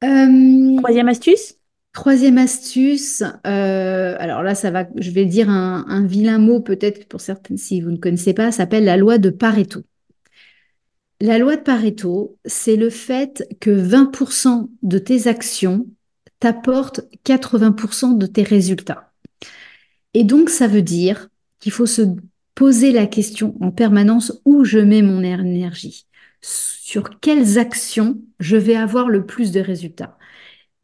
[0.03, 1.55] Euh, troisième astuce?
[1.93, 7.07] Troisième astuce, euh, alors là, ça va, je vais dire un, un vilain mot peut-être
[7.07, 9.83] pour certaines si vous ne connaissez pas, s'appelle la loi de Pareto.
[11.21, 15.87] La loi de Pareto, c'est le fait que 20% de tes actions
[16.41, 19.13] t'apportent 80% de tes résultats.
[20.15, 21.29] Et donc, ça veut dire
[21.61, 22.03] qu'il faut se
[22.55, 26.07] poser la question en permanence où je mets mon énergie,
[26.41, 30.17] sur quelles actions je vais avoir le plus de résultats?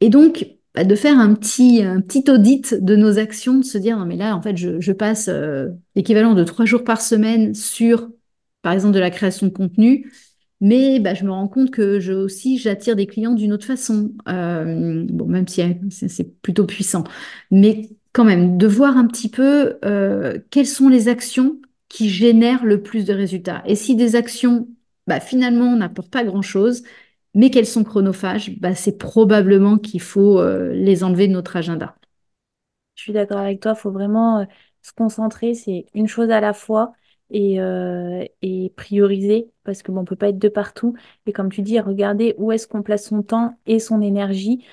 [0.01, 1.83] Et donc, bah, de faire un petit,
[2.29, 5.69] audit de nos actions, de se dire, non mais là, en fait, je, passe euh,
[5.95, 8.09] l'équivalent de trois jours par semaine sur,
[8.61, 10.11] par exemple, de la création de contenu,
[10.61, 14.13] mais bah, je me rends compte que je aussi, j'attire des clients d'une autre façon.
[14.29, 17.03] Euh, bon, même si hein, c'est plutôt puissant.
[18.13, 22.81] Quand même, de voir un petit peu euh, quelles sont les actions qui génèrent le
[22.81, 23.63] plus de résultats.
[23.65, 24.67] Et si des actions,
[25.07, 26.83] bah, finalement, n'apportent pas grand-chose,
[27.33, 31.95] mais qu'elles sont chronophages, bah, c'est probablement qu'il faut euh, les enlever de notre agenda.
[32.95, 34.45] Je suis d'accord avec toi, il faut vraiment euh,
[34.81, 36.93] se concentrer, c'est une chose à la fois
[37.31, 40.95] et, euh, et prioriser parce que bon, on peut pas être de partout.
[41.25, 44.65] Et comme tu dis, regarder où est-ce qu'on place son temps et son énergie,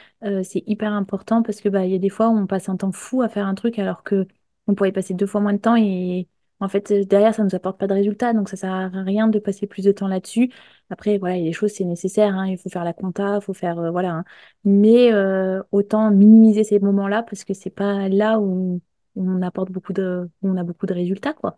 [0.43, 2.77] c'est hyper important parce que bah, il y a des fois où on passe un
[2.77, 4.27] temps fou à faire un truc alors que
[4.67, 6.29] on pourrait passer deux fois moins de temps et
[6.61, 9.29] en fait, euh, derrière, ça nous apporte pas de résultat, donc ça sert à rien
[9.29, 10.51] de passer plus de temps là-dessus.
[10.91, 13.37] Après, voilà, il y a des choses, c'est nécessaire, hein, il faut faire la compta,
[13.37, 14.11] il faut faire, euh, voilà.
[14.13, 14.25] Hein.
[14.65, 18.81] Mais euh, autant minimiser ces moments-là, parce que c'est pas là où
[19.17, 21.57] on apporte beaucoup de, où on a beaucoup de résultats, quoi.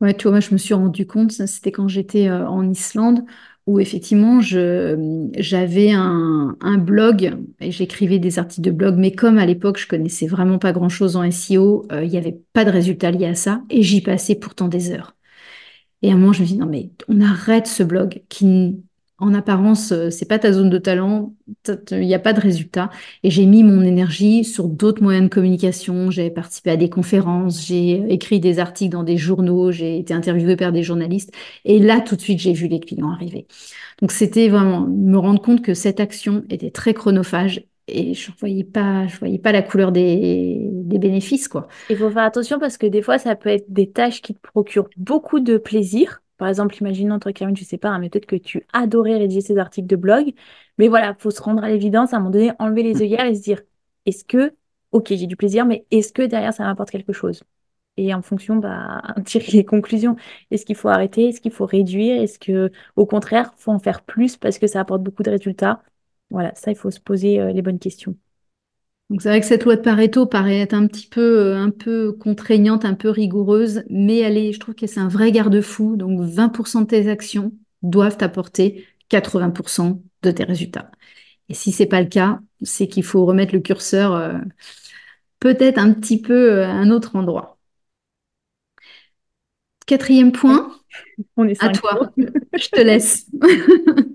[0.00, 3.24] Ouais, tu vois, moi, je me suis rendu compte, c'était quand j'étais en Islande,
[3.66, 9.78] où effectivement j'avais un, blog et j'écrivais des articles de blog, mais comme à l'époque
[9.78, 13.26] je connaissais vraiment pas grand-chose en SEO, euh, il n'y avait pas de résultats liés
[13.26, 15.16] à ça et j'y passais pourtant des heures.
[16.02, 18.82] Et à un moment je me dis non mais on arrête ce blog qui
[19.18, 21.34] en apparence, euh, c'est pas ta zone de talent,
[21.90, 22.90] il n'y a pas de résultat.
[23.22, 26.10] Et j'ai mis mon énergie sur d'autres moyens de communication.
[26.10, 30.56] J'ai participé à des conférences, j'ai écrit des articles dans des journaux, j'ai été interviewée
[30.56, 31.32] par des journalistes.
[31.64, 33.46] Et là, tout de suite, j'ai vu les clients arriver.
[34.00, 38.64] Donc, c'était vraiment me rendre compte que cette action était très chronophage et je voyais
[38.64, 41.68] pas, je voyais pas la couleur des, des bénéfices, quoi.
[41.88, 44.40] Il faut faire attention parce que des fois, ça peut être des tâches qui te
[44.40, 48.26] procurent beaucoup de plaisir par exemple, imaginons, toi, Karine, je sais pas, hein, mais peut-être
[48.26, 50.32] que tu adorais rédiger ces articles de blog.
[50.78, 53.34] Mais voilà, faut se rendre à l'évidence, à un moment donné, enlever les œillères et
[53.34, 53.62] se dire,
[54.06, 54.54] est-ce que,
[54.92, 57.42] ok, j'ai du plaisir, mais est-ce que derrière, ça m'apporte quelque chose?
[57.96, 60.16] Et en fonction, bah, tirer les conclusions.
[60.50, 61.28] Est-ce qu'il faut arrêter?
[61.28, 62.20] Est-ce qu'il faut réduire?
[62.22, 65.82] Est-ce que, au contraire, faut en faire plus parce que ça apporte beaucoup de résultats?
[66.30, 68.16] Voilà, ça, il faut se poser euh, les bonnes questions.
[69.08, 71.70] Donc c'est vrai que cette loi de Pareto paraît être un petit peu, euh, un
[71.70, 75.96] peu contraignante, un peu rigoureuse, mais elle est, je trouve que c'est un vrai garde-fou.
[75.96, 80.90] Donc 20% de tes actions doivent apporter 80% de tes résultats.
[81.48, 84.38] Et si c'est pas le cas, c'est qu'il faut remettre le curseur euh,
[85.40, 87.55] peut-être un petit peu euh, à un autre endroit.
[89.86, 90.72] Quatrième point,
[91.36, 92.12] On est à toi.
[92.16, 93.26] Je te laisse.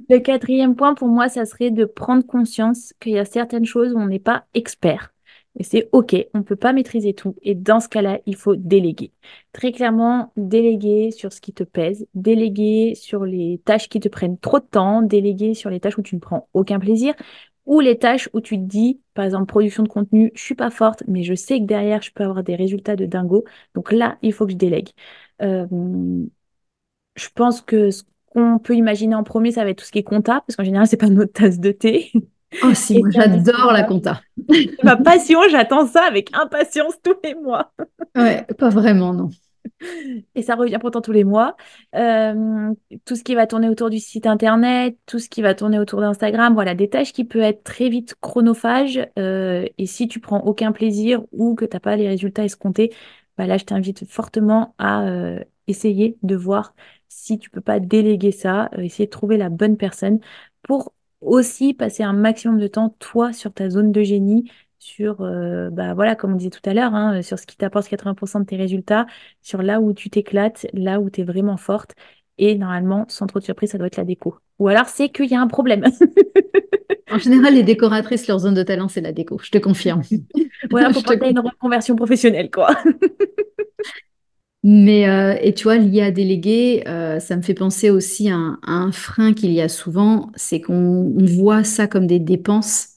[0.09, 3.93] Le quatrième point pour moi, ça serait de prendre conscience qu'il y a certaines choses
[3.93, 5.13] où on n'est pas expert.
[5.59, 7.35] Et c'est OK, on ne peut pas maîtriser tout.
[7.41, 9.11] Et dans ce cas-là, il faut déléguer.
[9.53, 14.37] Très clairement, déléguer sur ce qui te pèse, déléguer sur les tâches qui te prennent
[14.37, 17.13] trop de temps, déléguer sur les tâches où tu ne prends aucun plaisir,
[17.65, 20.69] ou les tâches où tu te dis, par exemple, production de contenu, je suis pas
[20.71, 23.43] forte, mais je sais que derrière, je peux avoir des résultats de dingo.
[23.75, 24.89] Donc là, il faut que je délègue.
[25.41, 25.65] Euh,
[27.15, 29.99] je pense que ce qu'on peut imaginer en premier, ça va être tout ce qui
[29.99, 32.11] est compta, parce qu'en général, c'est pas notre tasse de thé.
[32.63, 34.21] Oh si, moi j'adore la compta.
[34.83, 37.71] Ma passion, j'attends ça avec impatience tous les mois.
[38.15, 39.29] ouais, pas vraiment, non.
[40.35, 41.55] Et ça revient pourtant tous les mois.
[41.95, 42.73] Euh,
[43.05, 46.01] tout ce qui va tourner autour du site internet, tout ce qui va tourner autour
[46.01, 48.99] d'Instagram, voilà, des tâches qui peuvent être très vite chronophages.
[49.17, 52.91] Euh, et si tu prends aucun plaisir ou que tu n'as pas les résultats escomptés,
[53.41, 56.75] bah là, je t'invite fortement à euh, essayer de voir
[57.09, 60.19] si tu peux pas déléguer ça, euh, essayer de trouver la bonne personne
[60.61, 65.71] pour aussi passer un maximum de temps, toi, sur ta zone de génie, sur, euh,
[65.71, 68.45] bah voilà, comme on disait tout à l'heure, hein, sur ce qui t'apporte 80% de
[68.45, 69.07] tes résultats,
[69.41, 71.95] sur là où tu t'éclates, là où tu es vraiment forte.
[72.37, 74.37] Et normalement, sans trop de surprise, ça doit être la déco.
[74.61, 75.83] Ou alors, c'est qu'il y a un problème.
[77.09, 80.03] en général, les décoratrices, leur zone de talent, c'est la déco, je te confirme.
[80.69, 82.77] voilà, pour une reconversion professionnelle, quoi.
[84.63, 88.37] Mais, euh, et tu vois, lié à déléguer, euh, ça me fait penser aussi à
[88.61, 92.90] un, frein qu'il y a souvent, c'est qu'on voit ça comme des dépenses,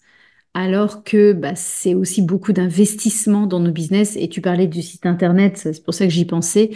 [0.55, 4.17] alors que bah, c'est aussi beaucoup d'investissement dans nos business.
[4.17, 6.71] Et tu parlais du site Internet, c'est pour ça que j'y pensais.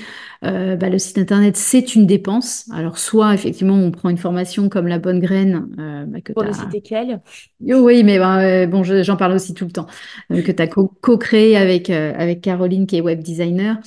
[0.44, 2.68] Euh, bah, le site Internet, c'est une dépense.
[2.72, 5.68] Alors, soit effectivement, on prend une formation comme la bonne graine.
[6.08, 7.20] Bah, que pour citer quelle
[7.60, 9.86] Oui, mais bah, bon, j'en parle aussi tout le temps,
[10.28, 13.78] que tu as co-créé avec, avec Caroline, qui est web designer.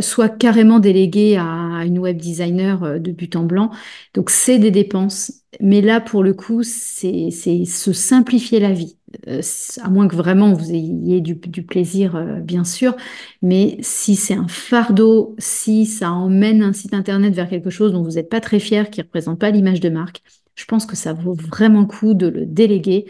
[0.00, 3.70] Soit carrément délégué à une web designer de but en blanc.
[4.14, 8.96] Donc c'est des dépenses, mais là pour le coup c'est se simplifier la vie.
[9.82, 12.96] à moins que vraiment vous ayez du, du plaisir, bien sûr,
[13.42, 18.02] mais si c'est un fardeau, si ça emmène un site internet vers quelque chose dont
[18.02, 20.22] vous n'êtes pas très fier, qui ne représente pas l'image de marque,
[20.54, 23.06] je pense que ça vaut vraiment le coup de le déléguer.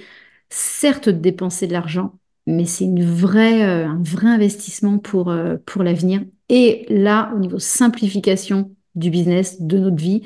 [0.50, 5.82] Certes, de dépenser de l'argent, mais c'est une euh, un vrai investissement pour, euh, pour
[5.82, 6.22] l'avenir.
[6.50, 10.22] Et là, au niveau simplification du business, de notre vie,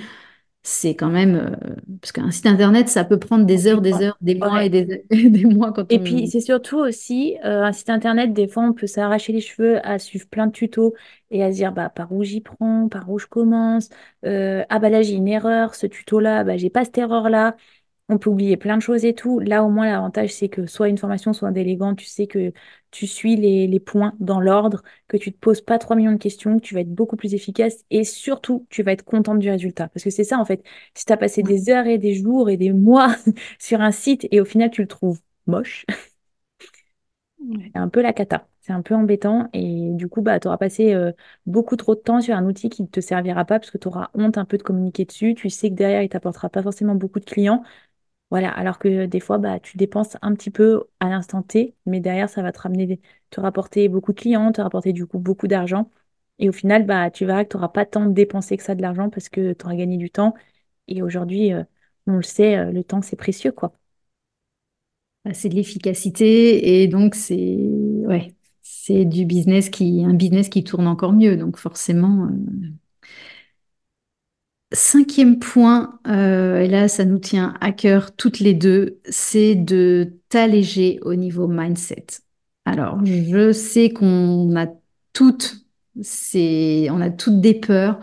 [0.67, 4.17] c'est quand même euh, parce qu'un site internet ça peut prendre des heures des heures
[4.23, 8.33] des mois et des, des, mois quand et puis c'est surtout aussi un site internet
[8.33, 10.95] des fois on peut s'arracher les cheveux à suivre plein de tutos
[11.31, 13.91] et à se dire bah par où j'y prends par où je commence
[14.25, 17.57] ah bah là j'ai une erreur ce tuto là bah j'ai pas cette erreur là
[18.09, 19.41] on peut oublier plein de choses et tout.
[19.41, 22.53] Là, au moins, l'avantage, c'est que soit une formation, soit un délégant, tu sais que
[22.91, 26.59] tu suis les, points dans l'ordre, que tu te poses pas 3 millions de questions,
[26.59, 29.89] que tu vas être beaucoup plus efficace et surtout, tu vas être contente du résultat.
[29.89, 30.63] Parce que c'est ça, en fait.
[30.95, 33.17] Si tu as passé des heures et des jours et des mois
[33.59, 35.85] sur un site et au final, tu le trouves moche,
[37.75, 38.49] c'est un peu la cata.
[38.61, 41.13] C'est un peu embêtant et du coup, bah, tu auras passé euh,
[41.47, 43.89] beaucoup trop de temps sur un outil qui ne te servira pas parce que tu
[43.89, 45.35] auras honte un peu de communiquer dessus.
[45.35, 47.63] Tu sais que derrière, il t'apportera pas forcément beaucoup de clients.
[48.31, 52.01] Voilà, alors que des fois, bah, tu dépenses un petit peu à l'instant T, mais
[52.01, 55.47] derrière, ça va te ramener, te rapporter beaucoup de clients, te rapporter du coup beaucoup
[55.47, 55.91] d'argent.
[56.41, 58.83] Et au final, bah, tu verras que tu n'auras pas tant dépensé que ça de
[58.83, 60.35] l'argent parce que tu auras gagné du temps.
[60.89, 61.63] Et aujourd'hui, euh,
[62.07, 63.73] on le sait, euh, le temps, c'est précieux, quoi.
[65.25, 67.35] Bah, c'est de l'efficacité et donc c'est
[68.07, 71.37] ouais, c'est du business qui, un business qui tourne encore mieux.
[71.37, 72.31] Donc forcément, euh,
[74.75, 80.15] Cinquième point, euh, et là ça nous tient à cœur toutes les deux, c'est de
[80.29, 82.07] t'alléger au niveau mindset.
[82.65, 84.67] Alors je sais qu'on a
[85.13, 88.01] toutes, on a toutes des peurs,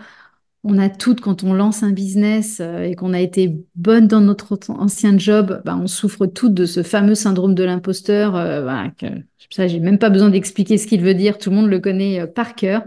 [0.64, 4.22] on a toutes quand on lance un business euh, et qu'on a été bonne dans
[4.22, 8.38] notre ancien job, bah, on souffre toutes de ce fameux syndrome de l'imposteur.
[8.38, 8.92] Euh, bah,
[9.50, 12.26] ça j'ai même pas besoin d'expliquer ce qu'il veut dire, tout le monde le connaît
[12.28, 12.86] par cœur.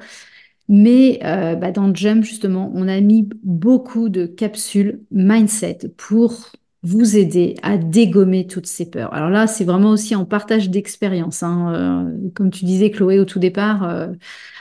[0.68, 7.16] Mais euh, bah, dans Jump, justement, on a mis beaucoup de capsules mindset pour vous
[7.16, 9.12] aider à dégommer toutes ces peurs.
[9.14, 11.42] Alors là, c'est vraiment aussi en partage d'expérience.
[11.42, 11.72] Hein.
[11.74, 14.08] Euh, comme tu disais, Chloé, au tout départ, euh,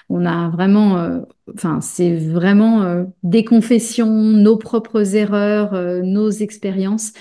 [0.09, 1.21] on a vraiment,
[1.53, 7.13] enfin, c'est vraiment des confessions, nos propres erreurs, nos expériences,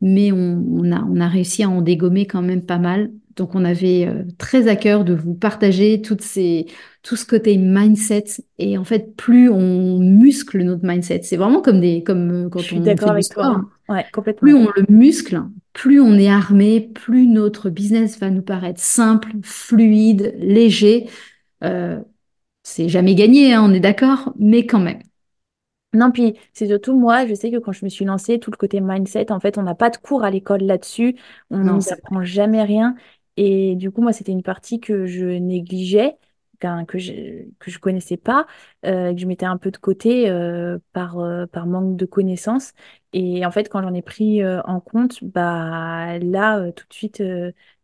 [0.00, 3.10] mais on a réussi à en dégommer quand même pas mal.
[3.36, 6.66] Donc, on avait très à cœur de vous partager toutes ces,
[7.02, 8.24] tout ce côté mindset.
[8.58, 12.60] Et en fait, plus on muscle notre mindset, c'est vraiment comme des, comme euh, quand
[12.60, 13.44] on fait du sport.
[13.44, 13.70] Hein.
[13.88, 14.40] Ouais, complètement.
[14.40, 19.30] Plus on le muscle, plus on est armé, plus notre business va nous paraître simple,
[19.42, 21.08] fluide, léger.
[21.64, 22.00] Euh,
[22.62, 25.00] c'est jamais gagné, hein, on est d'accord, mais quand même.
[25.92, 28.56] Non, puis c'est surtout moi, je sais que quand je me suis lancée, tout le
[28.56, 31.16] côté mindset, en fait, on n'a pas de cours à l'école là-dessus,
[31.50, 32.94] on n'apprend jamais rien.
[33.40, 36.18] Et du coup, moi, c'était une partie que je négligeais
[36.86, 38.46] que je que je connaissais pas,
[38.84, 42.72] euh, que je mettais un peu de côté euh, par euh, par manque de connaissances.
[43.12, 47.22] Et en fait, quand j'en ai pris en compte, bah là tout de suite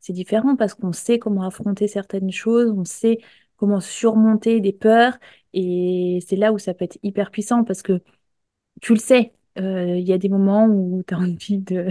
[0.01, 3.19] c'est différent parce qu'on sait comment affronter certaines choses, on sait
[3.57, 5.19] comment surmonter des peurs.
[5.53, 8.03] Et c'est là où ça peut être hyper puissant parce que
[8.83, 11.89] tu le sais, il y a des moments où tu as envie de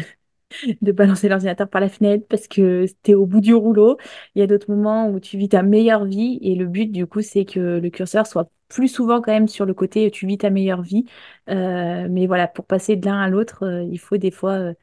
[0.82, 3.98] de balancer l'ordinateur par la fenêtre parce que tu es au bout du rouleau.
[4.36, 7.08] Il y a d'autres moments où tu vis ta meilleure vie et le but du
[7.08, 10.38] coup c'est que le curseur soit plus souvent quand même sur le côté tu vis
[10.38, 11.06] ta meilleure vie.
[11.50, 14.74] Euh, mais voilà, pour passer de l'un à l'autre, euh, il faut des fois euh,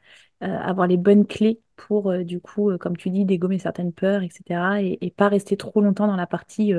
[0.41, 4.81] avoir les bonnes clés pour du coup, comme tu dis, dégommer certaines peurs, etc.
[4.81, 6.73] Et, et pas rester trop longtemps dans la partie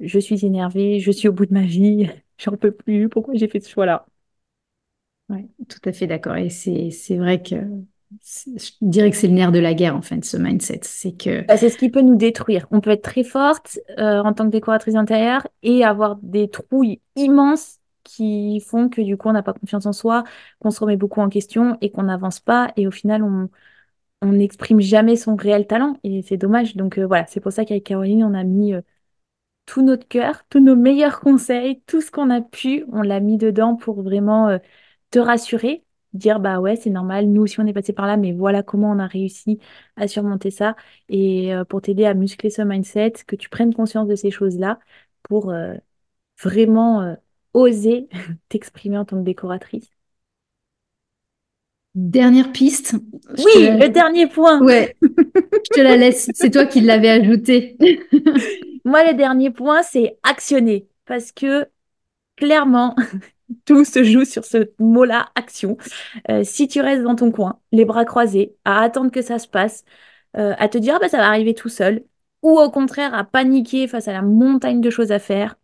[0.00, 3.48] je suis énervée, je suis au bout de ma vie, j'en peux plus, pourquoi j'ai
[3.48, 4.06] fait ce choix-là?
[5.28, 6.36] Ouais, tout à fait d'accord.
[6.36, 7.54] Et c'est vrai que
[8.22, 10.80] je dirais que c'est le nerf de la guerre en fait, ce mindset.
[10.82, 12.66] C'est que bah, c'est ce qui peut nous détruire.
[12.70, 17.00] On peut être très forte euh, en tant que décoratrice intérieure et avoir des trouilles
[17.14, 20.24] immenses qui font que du coup on n'a pas confiance en soi,
[20.58, 23.48] qu'on se remet beaucoup en question et qu'on n'avance pas et au final on
[24.22, 26.76] on n'exprime jamais son réel talent et c'est dommage.
[26.76, 28.82] Donc euh, voilà, c'est pour ça qu'avec Caroline on a mis euh,
[29.66, 33.38] tout notre cœur, tous nos meilleurs conseils, tout ce qu'on a pu, on l'a mis
[33.38, 34.58] dedans pour vraiment
[35.10, 38.32] te rassurer dire bah ouais c'est normal nous aussi on est passé par là mais
[38.32, 39.58] voilà comment on a réussi
[39.96, 40.76] à surmonter ça
[41.08, 44.58] et euh, pour t'aider à muscler ce mindset que tu prennes conscience de ces choses
[44.58, 44.78] là
[45.22, 45.74] pour euh,
[46.42, 47.14] vraiment euh,
[47.54, 48.08] oser
[48.48, 49.90] t'exprimer en tant que décoratrice
[51.96, 52.94] Dernière piste.
[53.38, 54.62] oui, le dernier point.
[54.62, 56.30] Ouais, je te la laisse.
[56.34, 57.76] C'est toi qui l'avais ajouté.
[58.84, 60.86] Moi, le dernier point, c'est actionner.
[61.04, 61.66] parce que
[62.36, 62.94] clairement,
[63.64, 65.76] tout se joue sur ce mot-là, action.
[66.30, 69.48] Euh, si tu restes dans ton coin, les bras croisés, à attendre que ça se
[69.48, 69.84] passe,
[70.36, 72.04] euh, à te dire ah bah, ça va arriver tout seul,
[72.42, 75.56] ou au contraire à paniquer face à la montagne de choses à faire,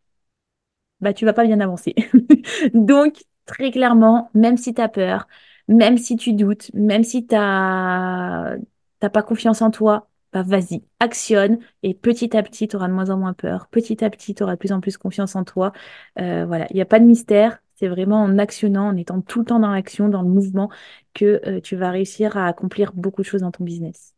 [1.00, 1.94] bah tu vas pas bien avancer.
[2.74, 5.26] Donc, très clairement, même si tu as peur,
[5.68, 8.56] même si tu doutes, même si tu n'as
[9.00, 13.10] pas confiance en toi, bah vas-y, actionne et petit à petit, tu auras de moins
[13.10, 13.68] en moins peur.
[13.68, 15.72] Petit à petit, tu auras de plus en plus confiance en toi.
[16.18, 17.60] Euh, voilà, il n'y a pas de mystère.
[17.76, 20.70] C'est vraiment en actionnant, en étant tout le temps dans l'action, dans le mouvement,
[21.14, 24.14] que euh, tu vas réussir à accomplir beaucoup de choses dans ton business.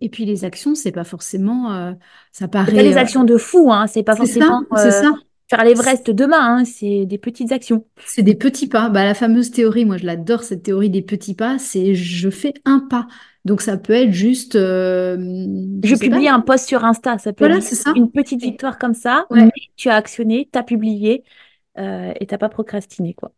[0.00, 1.92] Et puis les actions, c'est pas forcément, euh,
[2.30, 2.72] ça paraît.
[2.72, 3.86] Pas les actions de fou, hein.
[3.86, 4.62] C'est pas forcément.
[4.76, 5.12] C'est ça
[5.48, 7.84] faire l'Everest demain, hein, c'est des petites actions.
[8.06, 8.88] C'est des petits pas.
[8.88, 12.54] Bah, la fameuse théorie, moi je l'adore, cette théorie des petits pas, c'est je fais
[12.64, 13.06] un pas.
[13.44, 14.56] Donc ça peut être juste.
[14.56, 15.16] Euh,
[15.84, 19.50] je, publie un post sur Insta, ça peut être une petite victoire comme ça, mais
[19.76, 21.28] tu as actionné, tu as publié euh,
[21.76, 23.14] et tu n'as pas procrastiné.
[23.14, 23.32] quoi.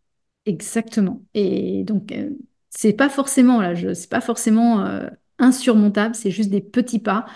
[0.45, 1.23] Exactement.
[1.35, 2.31] Et donc, euh,
[2.71, 4.87] c'est pas forcément, là, je, c'est pas forcément
[5.39, 7.27] insurmontable, c'est juste des petits pas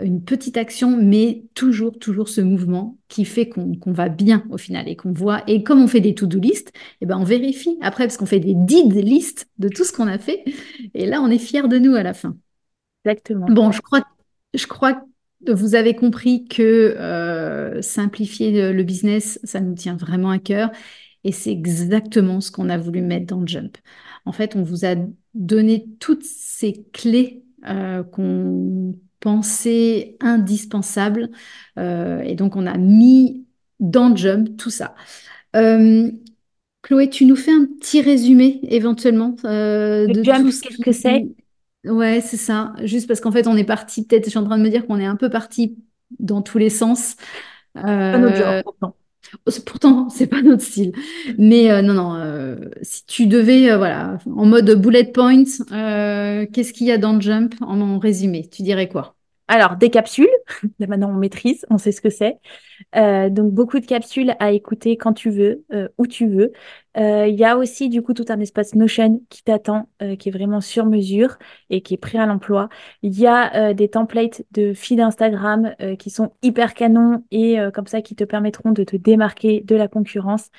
[0.00, 4.88] une petite action, mais toujours, toujours ce mouvement qui fait qu'on va bien au final
[4.88, 5.42] et qu'on voit.
[5.48, 8.40] Et comme on fait des to-do list, eh ben on vérifie après parce qu'on fait
[8.40, 10.44] des did listes de tout ce qu'on a fait.
[10.94, 12.36] Et là, on est fiers de nous à la fin.
[13.04, 13.46] Exactement.
[13.48, 14.04] Bon, je crois,
[14.54, 15.00] je crois que
[15.46, 16.62] vous avez compris que
[16.98, 20.70] euh, simplifier le business, ça nous tient vraiment à cœur.
[21.24, 23.76] Et c'est exactement ce qu'on a voulu mettre dans Jump.
[24.24, 24.94] En fait, on vous a
[25.34, 31.30] donné toutes ces clés euh, qu'on pensée indispensable.
[31.78, 33.46] Euh, et donc, on a mis
[33.80, 34.94] dans Jump tout ça.
[36.82, 41.26] Chloé, tu nous fais un petit résumé éventuellement de Jump, tout ce que c'est?
[41.84, 42.74] Ouais, c'est ça.
[42.82, 44.86] Juste parce qu'en fait, on est parti, peut-être, je suis en train de me dire
[44.86, 45.76] qu'on est un peu parti
[46.18, 47.16] dans tous les sens.
[47.74, 48.94] Pas notre genre, pourtant.
[49.66, 50.92] Pourtant, c'est pas notre style.
[51.38, 56.98] Mais non, non, si tu devais, voilà, en mode bullet points, qu'est-ce qu'il y a
[56.98, 58.48] dans Jump en, résumé?
[58.48, 59.14] Tu dirais quoi?
[59.48, 60.28] Alors, des capsules,
[60.78, 62.38] là maintenant on maîtrise, on sait ce que c'est.
[62.96, 66.52] Euh, donc, beaucoup de capsules à écouter quand tu veux, euh, où tu veux.
[66.98, 69.88] Il y a aussi du coup tout un espace Notion qui t'attend,
[70.18, 71.38] qui est vraiment sur mesure
[71.70, 72.68] et qui est prêt à l'emploi.
[73.02, 78.02] Il y a des templates de feed Instagram qui sont hyper canons et comme ça
[78.02, 80.50] qui te permettront de te démarquer de la concurrence.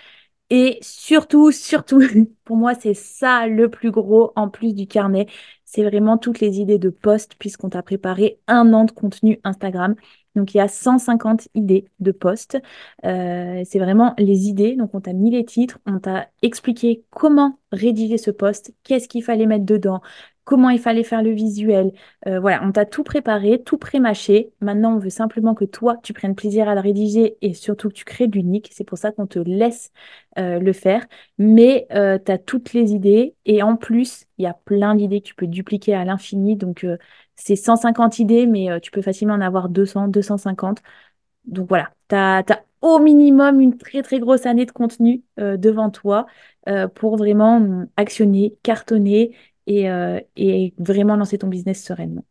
[0.52, 2.02] Et surtout, surtout,
[2.46, 5.28] pour moi, c'est ça le plus gros en plus du carnet.
[5.72, 9.94] C'est vraiment toutes les idées de posts puisqu'on t'a préparé un an de contenu Instagram.
[10.36, 12.58] Donc, il y a 150 idées de posts.
[13.06, 14.76] Euh, c'est vraiment les idées.
[14.76, 19.24] Donc, on t'a mis les titres, on t'a expliqué comment rédiger ce post, qu'est-ce qu'il
[19.24, 20.02] fallait mettre dedans,
[20.50, 21.92] comment il fallait faire le visuel.
[22.26, 24.52] Euh, voilà, on t'a tout préparé, tout pré-mâché.
[24.62, 27.94] Maintenant, on veut simplement que toi, tu prennes plaisir à le rédiger et surtout que
[27.94, 28.68] tu crées de l'unique.
[28.74, 29.92] C'est pour ça qu'on te laisse
[30.40, 31.06] euh, le faire.
[31.38, 35.22] Mais euh, tu as toutes les idées et en plus, il y a plein d'idées
[35.22, 36.56] que tu peux dupliquer à l'infini.
[36.56, 36.84] Donc,
[37.36, 40.80] c'est 150 idées, mais tu peux facilement en avoir 200, 250.
[41.46, 42.44] Donc voilà, tu as,
[42.82, 46.26] au minimum une très très grosse année de contenu devant toi
[46.96, 49.36] pour vraiment actionner, cartonner
[49.70, 52.26] euh, et, vraiment lancer ton business sereinement.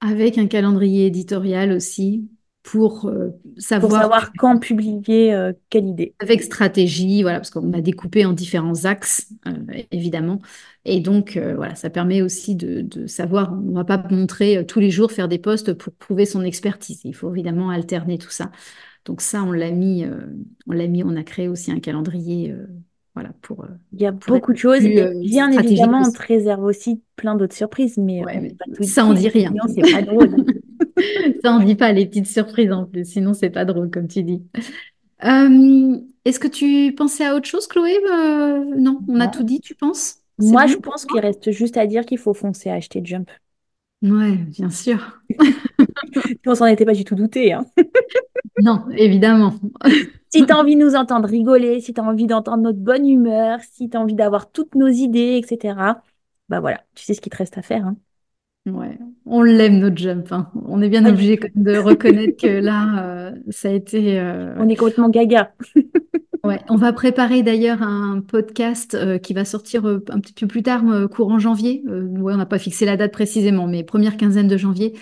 [0.00, 2.28] Avec un calendrier éditorial aussi
[2.64, 3.90] pour euh, savoir...
[3.90, 6.14] Pour savoir quand publier euh, quelle idée.
[6.18, 9.32] Avec stratégie, voilà, parce qu'on a découpé en différents axes,
[9.90, 10.40] évidemment.
[10.84, 14.90] Et donc, voilà, ça permet aussi de, savoir, on ne va pas montrer tous les
[14.90, 17.00] jours faire des posts pour prouver son expertise.
[17.04, 18.50] Il faut évidemment alterner tout ça.
[19.04, 20.04] Donc ça, on l'a mis,
[20.66, 22.54] on l'a mis, on a créé aussi un calendrier
[23.14, 24.84] voilà, pour, euh, Il y a beaucoup de choses.
[24.84, 28.22] et euh, bien évidemment, on te réserve aussi plein d'autres surprises, mais
[28.80, 29.50] ça en dit rien.
[29.50, 30.44] Sinon, c'est pas drôle.
[31.42, 34.22] ça en dit pas les petites surprises en plus, sinon c'est pas drôle comme tu
[34.22, 34.42] dis.
[35.24, 37.98] Euh, est-ce que tu pensais à autre chose, Chloé?
[38.76, 40.16] Non, on a tout dit, tu penses?
[40.38, 43.30] Moi, je pense qu'il reste juste à dire qu'il faut foncer à acheter Jump.
[44.02, 45.20] Ouais, bien sûr.
[46.46, 47.52] on s'en était pas du tout douté.
[47.52, 47.64] Hein.
[48.62, 49.54] non, évidemment.
[50.28, 53.08] si tu as envie de nous entendre rigoler, si tu as envie d'entendre notre bonne
[53.08, 55.74] humeur, si tu as envie d'avoir toutes nos idées, etc.,
[56.48, 57.86] bah voilà, tu sais ce qu'il te reste à faire.
[57.86, 57.96] Hein.
[58.66, 60.30] Ouais, on l'aime notre jump.
[60.30, 60.48] Hein.
[60.66, 64.20] On est bien obligé de reconnaître que là, euh, ça a été.
[64.20, 65.52] Euh, on est complètement gaga.
[66.44, 70.62] ouais, on va préparer d'ailleurs un podcast euh, qui va sortir un petit peu plus
[70.62, 71.82] tard, courant janvier.
[71.88, 74.94] ouais, on n'a pas fixé la date précisément, mais première quinzaine de janvier,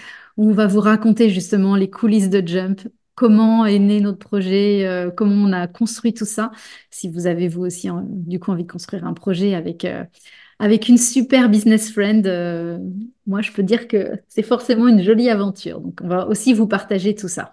[0.48, 2.80] on va vous raconter justement les coulisses de Jump,
[3.14, 6.50] comment est né notre projet, euh, comment on a construit tout ça.
[6.90, 10.04] Si vous avez vous aussi du coup envie de construire un projet avec, euh,
[10.88, 12.78] une super business friend, euh,
[13.26, 15.80] moi je peux dire que c'est forcément une jolie aventure.
[15.80, 17.52] Donc on va aussi vous partager tout ça.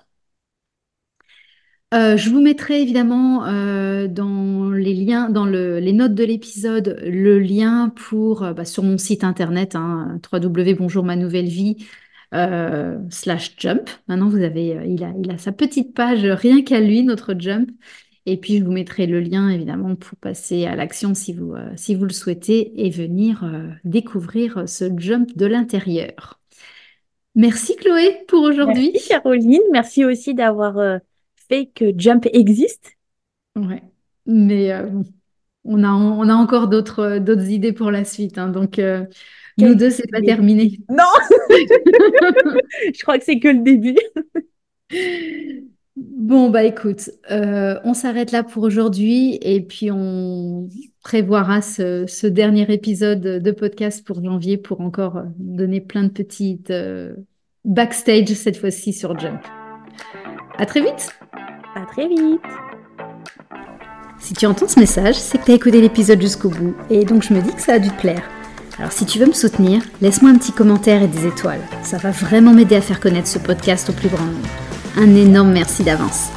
[1.93, 3.41] Je vous mettrai évidemment
[4.07, 8.97] dans les liens, dans le- les notes de l'épisode, le lien pour bah, sur mon
[8.97, 11.77] site internet, hein, www.bonjour ma nouvelle vie
[12.33, 13.89] euh, slash jump.
[14.07, 17.35] Maintenant, vous avez, euh, il a, il a sa petite page rien qu'à lui, notre
[17.37, 17.69] jump.
[18.25, 21.71] Et puis, je vous mettrai le lien évidemment pour passer à l'action si vous, euh,
[21.77, 26.39] si vous le souhaitez et venir euh, découvrir ce jump de l'intérieur.
[27.35, 28.89] Merci Chloé pour aujourd'hui.
[28.93, 30.97] Merci Caroline, merci aussi d'avoir euh,
[31.47, 32.97] fait que Jump existe.
[33.55, 33.83] Ouais.
[34.25, 34.87] Mais euh,
[35.63, 38.37] on a, on a encore d'autres d'autres idées pour la suite.
[38.39, 38.49] hein.
[38.49, 39.05] donc, euh,
[39.57, 40.79] nous deux, c'est pas terminé.
[40.89, 41.03] Non,
[41.49, 43.97] je crois que c'est que le début.
[45.95, 50.69] Bon, bah écoute, euh, on s'arrête là pour aujourd'hui et puis on
[51.01, 56.69] prévoira ce, ce dernier épisode de podcast pour janvier pour encore donner plein de petites
[56.69, 57.15] euh,
[57.65, 59.41] backstage cette fois-ci sur Jump.
[60.57, 61.09] À très vite!
[61.75, 62.41] À très vite.
[64.19, 67.23] Si tu entends ce message, c'est que tu as écouté l'épisode jusqu'au bout, et donc
[67.23, 68.36] je me dis que ça a dû te plaire.
[68.79, 71.61] Alors si tu veux me soutenir, laisse-moi un petit commentaire et des étoiles.
[71.81, 74.47] Ça va vraiment m'aider à faire connaître ce podcast au plus grand nombre.
[74.97, 76.29] Un énorme merci d'avance.